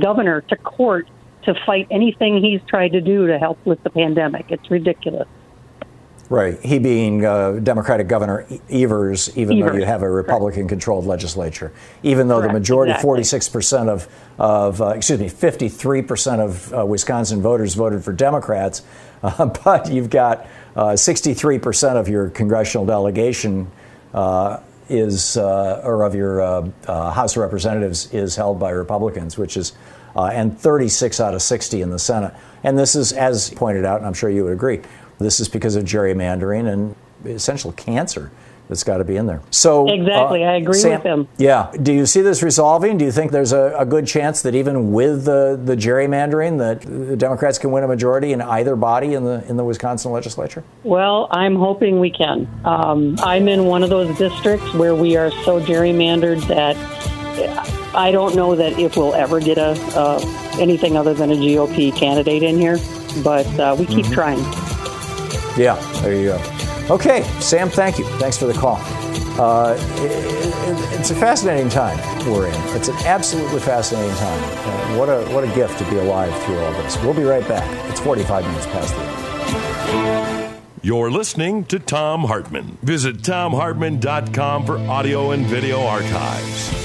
[0.00, 1.08] governor to court
[1.44, 4.46] to fight anything he's tried to do to help with the pandemic.
[4.48, 5.28] It's ridiculous.
[6.30, 6.60] Right.
[6.64, 11.72] He being uh, Democratic Governor Evers, even though you have a Republican controlled legislature,
[12.04, 13.24] even though the majority, exactly.
[13.24, 14.08] 46% of,
[14.38, 18.82] of uh, excuse me, 53% of uh, Wisconsin voters voted for Democrats,
[19.24, 20.46] uh, but you've got
[20.76, 23.70] 63% of your congressional delegation
[24.14, 29.38] uh, is, uh, or of your uh, uh, House of Representatives is held by Republicans,
[29.38, 29.72] which is,
[30.16, 32.34] uh, and 36 out of 60 in the Senate.
[32.64, 34.80] And this is, as pointed out, and I'm sure you would agree,
[35.18, 38.30] this is because of gerrymandering and essential cancer
[38.70, 39.42] that's got to be in there.
[39.50, 41.28] So Exactly, I agree Sam- with him.
[41.36, 41.70] Yeah.
[41.82, 42.96] Do you see this resolving?
[42.96, 46.80] Do you think there's a, a good chance that even with the, the gerrymandering, that
[46.82, 50.64] the Democrats can win a majority in either body in the in the Wisconsin legislature?
[50.84, 52.48] Well, I'm hoping we can.
[52.64, 56.76] Um, I'm in one of those districts where we are so gerrymandered that
[57.94, 60.20] I don't know that if we'll ever get a uh,
[60.60, 62.78] anything other than a GOP candidate in here,
[63.24, 64.12] but uh, we keep Mhm.
[64.12, 64.38] trying.
[65.58, 65.74] Yeah.
[66.02, 66.38] There you go.
[66.88, 67.68] Okay, Sam.
[67.68, 68.04] Thank you.
[68.18, 68.78] Thanks for the call.
[69.40, 71.98] Uh, it, it, it's a fascinating time
[72.30, 72.76] we're in.
[72.76, 74.42] It's an absolutely fascinating time.
[74.44, 76.96] Uh, what a what a gift to be alive through all this.
[77.02, 77.90] We'll be right back.
[77.90, 79.00] It's 45 minutes past the.
[79.02, 80.60] Hour.
[80.82, 82.78] You're listening to Thom Hartmann.
[82.82, 86.80] Visit thomhartmann.com for audio and video archives.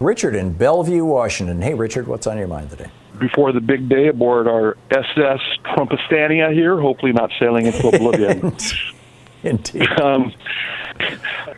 [0.00, 1.62] Richard in Bellevue, Washington.
[1.62, 2.90] Hey, Richard, what's on your mind today?
[3.18, 8.56] Before the big day aboard our SS Trumpistania here, hopefully not sailing into oblivion.
[9.42, 9.88] Indeed.
[10.00, 10.32] Um,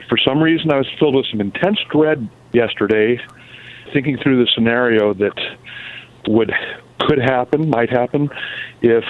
[0.08, 3.20] for some reason, I was filled with some intense dread yesterday,
[3.92, 5.38] thinking through the scenario that
[6.26, 6.52] would
[7.00, 8.28] could happen, might happen,
[8.82, 9.04] if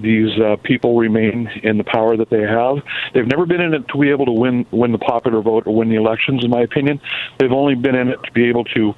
[0.00, 2.78] these uh, people remain in the power that they have.
[3.14, 5.74] They've never been in it to be able to win win the popular vote or
[5.74, 7.00] win the elections, in my opinion.
[7.38, 8.94] They've only been in it to be able to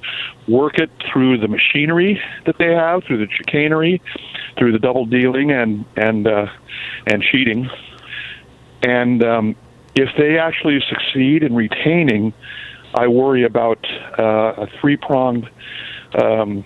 [0.47, 4.01] work it through the machinery that they have, through the chicanery,
[4.57, 6.47] through the double dealing and and uh,
[7.07, 7.69] and cheating.
[8.83, 9.55] And um,
[9.95, 12.33] if they actually succeed in retaining,
[12.93, 13.85] I worry about
[14.17, 15.49] uh, a three pronged,
[16.21, 16.65] um,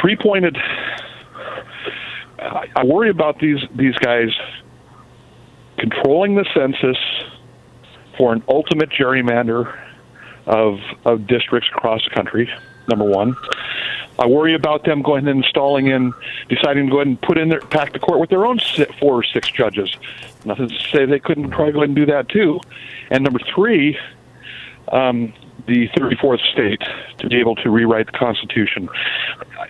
[0.00, 0.56] three pointed
[2.38, 4.28] I worry about these these guys
[5.78, 6.98] controlling the census
[8.16, 9.74] for an ultimate gerrymander
[10.46, 12.50] of of districts across the country.
[12.88, 13.36] Number one,
[14.18, 16.14] I worry about them going and installing in,
[16.48, 18.58] deciding to go ahead and put in their pack the court with their own
[19.00, 19.94] four or six judges.
[20.44, 22.60] Nothing to say they couldn't probably go ahead and do that too.
[23.10, 23.98] And number three,
[24.92, 25.32] um,
[25.66, 26.82] the 34th state
[27.18, 28.88] to be able to rewrite the Constitution.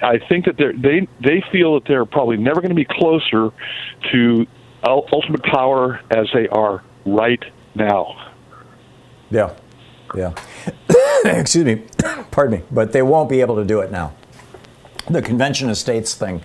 [0.02, 3.50] I think that they they feel that they're probably never going to be closer
[4.12, 4.46] to
[4.84, 7.42] ultimate power as they are right
[7.74, 8.32] now.
[9.30, 9.56] Yeah,
[10.14, 10.34] yeah.
[11.24, 11.82] Excuse me,
[12.30, 14.14] pardon me, but they won't be able to do it now.
[15.08, 16.42] The Convention of States thing.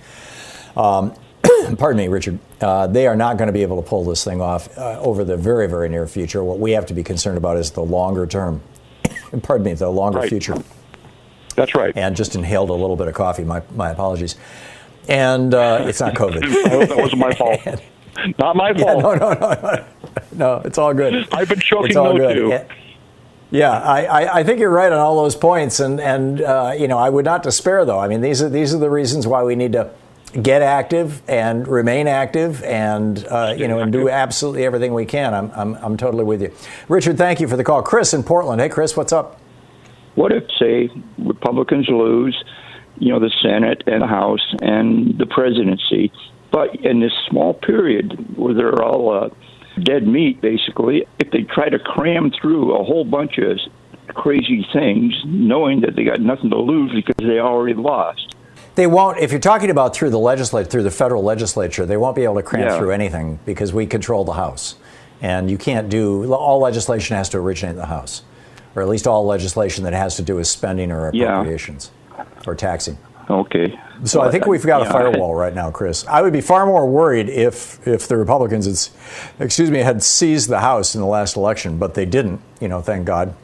[0.75, 1.15] Um,
[1.77, 2.39] pardon me, Richard.
[2.59, 5.23] Uh, they are not going to be able to pull this thing off uh, over
[5.23, 6.43] the very, very near future.
[6.43, 8.61] What we have to be concerned about is the longer term
[9.39, 10.29] pardon me, the longer right.
[10.29, 10.55] future.
[11.55, 11.95] That's right.
[11.95, 13.43] And just inhaled a little bit of coffee.
[13.43, 14.35] My, my apologies.
[15.07, 16.41] And uh, it's not COVID.
[16.87, 17.59] that wasn't my fault.
[18.39, 18.97] not my fault.
[18.97, 19.85] Yeah, no, no, no, no,
[20.33, 20.61] no.
[20.65, 21.27] It's all good.
[21.31, 22.49] I've been choking it's all no good.
[22.49, 22.75] Yeah.
[23.53, 26.87] Yeah, I, I, I, think you're right on all those points, and and uh, you
[26.87, 27.99] know I would not despair though.
[27.99, 29.91] I mean these are these are the reasons why we need to
[30.33, 35.33] get active and remain active and uh, you know and do absolutely everything we can.
[35.33, 36.53] I'm, I'm I'm totally with you,
[36.87, 37.17] Richard.
[37.17, 38.61] Thank you for the call, Chris in Portland.
[38.61, 39.39] Hey, Chris, what's up?
[40.15, 42.41] What if say Republicans lose,
[42.97, 46.11] you know, the Senate and the House and the presidency,
[46.51, 49.29] but in this small period where they're all uh,
[49.83, 53.57] dead meat, basically, if they try to cram through a whole bunch of
[54.13, 58.35] crazy things, knowing that they got nothing to lose because they already lost
[58.75, 62.15] they won't, if you're talking about through the legislature, through the federal legislature, they won't
[62.15, 62.77] be able to cram yeah.
[62.77, 64.75] through anything because we control the House.
[65.21, 68.23] And you can't do, all legislation has to originate in the House,
[68.75, 72.25] or at least all legislation that has to do with spending or appropriations yeah.
[72.47, 72.97] or taxing.
[73.29, 73.79] Okay.
[74.03, 76.05] So well, I think we've got yeah, a firewall right now, Chris.
[76.07, 78.65] I would be far more worried if if the Republicans,
[79.37, 82.41] had, excuse me, had seized the House in the last election, but they didn't.
[82.59, 83.35] You know, thank God.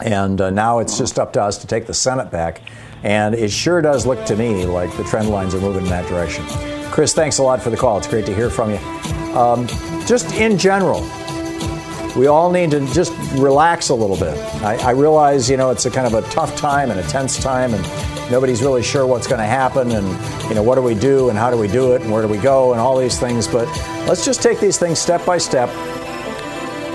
[0.00, 2.62] And uh, now it's just up to us to take the Senate back
[3.02, 6.08] and it sure does look to me like the trend lines are moving in that
[6.08, 6.44] direction.
[6.90, 7.98] Chris, thanks a lot for the call.
[7.98, 8.78] It's great to hear from you.
[9.36, 9.66] Um,
[10.06, 11.00] just in general,
[12.16, 14.36] we all need to just relax a little bit.
[14.62, 17.38] I, I, realize, you know, it's a kind of a tough time and a tense
[17.42, 20.06] time, and nobody's really sure what's going to happen, and
[20.48, 22.28] you know, what do we do, and how do we do it, and where do
[22.28, 23.48] we go, and all these things.
[23.48, 23.66] But
[24.06, 25.70] let's just take these things step by step.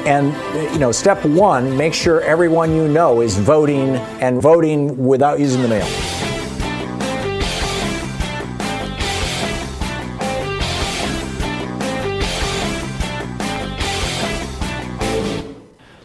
[0.07, 0.33] And
[0.71, 5.61] you know, step one, make sure everyone you know is voting and voting without using
[5.61, 5.85] the mail.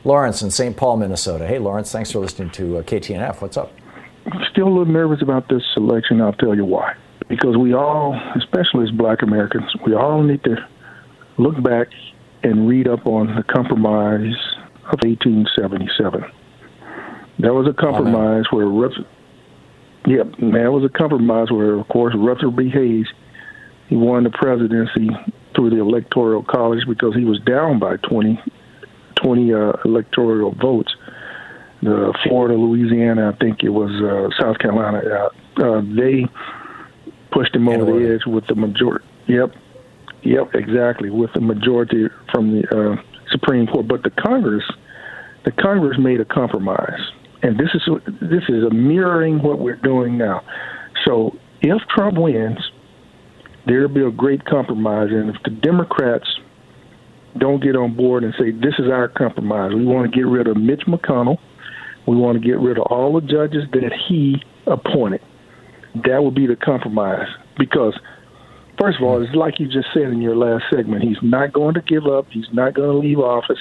[0.02, 0.76] Lawrence in St.
[0.76, 1.46] Paul, Minnesota.
[1.46, 3.40] Hey, Lawrence, thanks for listening to uh, KTNF.
[3.40, 3.72] What's up?
[4.26, 6.20] I'm still a little nervous about this election.
[6.20, 6.96] I'll tell you why.
[7.28, 10.56] Because we all, especially as black Americans, we all need to
[11.38, 11.86] look back
[12.42, 14.34] and read up on the compromise
[14.90, 16.24] of 1877.
[17.38, 19.06] That was a compromise where Rutherford,
[20.06, 22.70] yep, there was a compromise where, of course, Rutherford B.
[22.70, 23.06] Hayes
[23.92, 25.10] he won the presidency
[25.54, 28.40] through the electoral college because he was down by 20,
[29.16, 30.94] 20 uh, electoral votes.
[31.82, 35.02] The Florida, Louisiana, I think it was uh, South Carolina.
[35.58, 36.24] Uh, uh, they
[37.32, 39.04] pushed him over the edge with the majority.
[39.26, 39.56] Yep,
[40.22, 41.10] Yep, exactly.
[41.10, 44.64] With the majority from the uh, Supreme Court, but the Congress,
[45.44, 47.00] the Congress made a compromise,
[47.42, 47.82] and this is
[48.20, 50.42] this is a mirroring what we're doing now.
[51.04, 52.58] So if Trump wins,
[53.66, 56.28] there'll be a great compromise, and if the Democrats
[57.38, 59.72] don't get on board and say this is our compromise.
[59.74, 61.38] We want to get rid of Mitch McConnell.
[62.06, 65.22] We want to get rid of all the judges that he appointed.
[66.04, 67.98] That would be the compromise because
[68.82, 71.04] first of all, it's like you just said in your last segment.
[71.04, 72.26] He's not going to give up.
[72.30, 73.60] He's not going to leave office.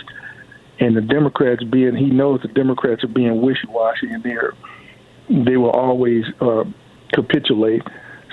[0.80, 4.54] And the Democrats being, he knows the Democrats are being wishy-washy, and they're
[5.30, 6.64] they will always uh,
[7.14, 7.84] capitulate.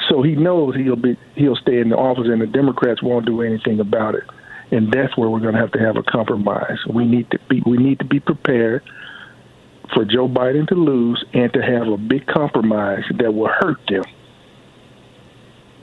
[0.09, 3.43] So he knows he'll be he'll stay in the office, and the Democrats won't do
[3.43, 4.25] anything about it.
[4.71, 6.79] And that's where we're going to have to have a compromise.
[6.89, 8.83] We need to be we need to be prepared
[9.93, 14.05] for Joe Biden to lose and to have a big compromise that will hurt them.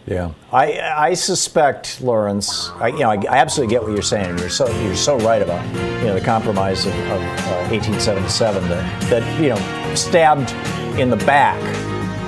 [0.08, 2.70] Yeah, I I suspect Lawrence.
[2.76, 4.38] I, you know, I absolutely get what you're saying.
[4.38, 5.66] You're so you're so right about
[6.02, 10.52] you know the compromise of, of uh, 1877 that that you know stabbed
[11.00, 11.60] in the back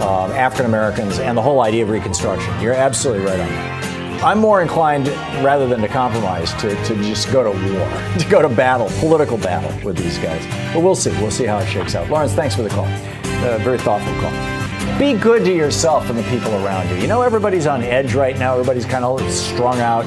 [0.01, 2.59] uh, African Americans and the whole idea of Reconstruction.
[2.61, 4.23] You're absolutely right on that.
[4.23, 5.09] I'm more inclined,
[5.43, 9.37] rather than to compromise, to, to just go to war, to go to battle, political
[9.37, 10.43] battle with these guys.
[10.73, 11.11] But we'll see.
[11.21, 12.09] We'll see how it shakes out.
[12.09, 12.85] Lawrence, thanks for the call.
[12.85, 14.56] Uh, very thoughtful call.
[14.99, 16.95] Be good to yourself and the people around you.
[16.95, 20.03] You know, everybody's on edge right now, everybody's kind of strung out.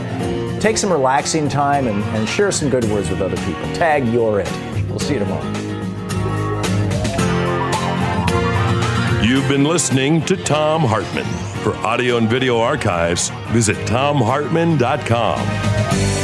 [0.60, 3.62] Take some relaxing time and, and share some good words with other people.
[3.74, 4.52] Tag you're it.
[4.88, 5.46] We'll see you tomorrow.
[9.22, 11.24] You've been listening to Thom Hartmann.
[11.62, 16.19] For audio and video archives, visit thomhartmann.com.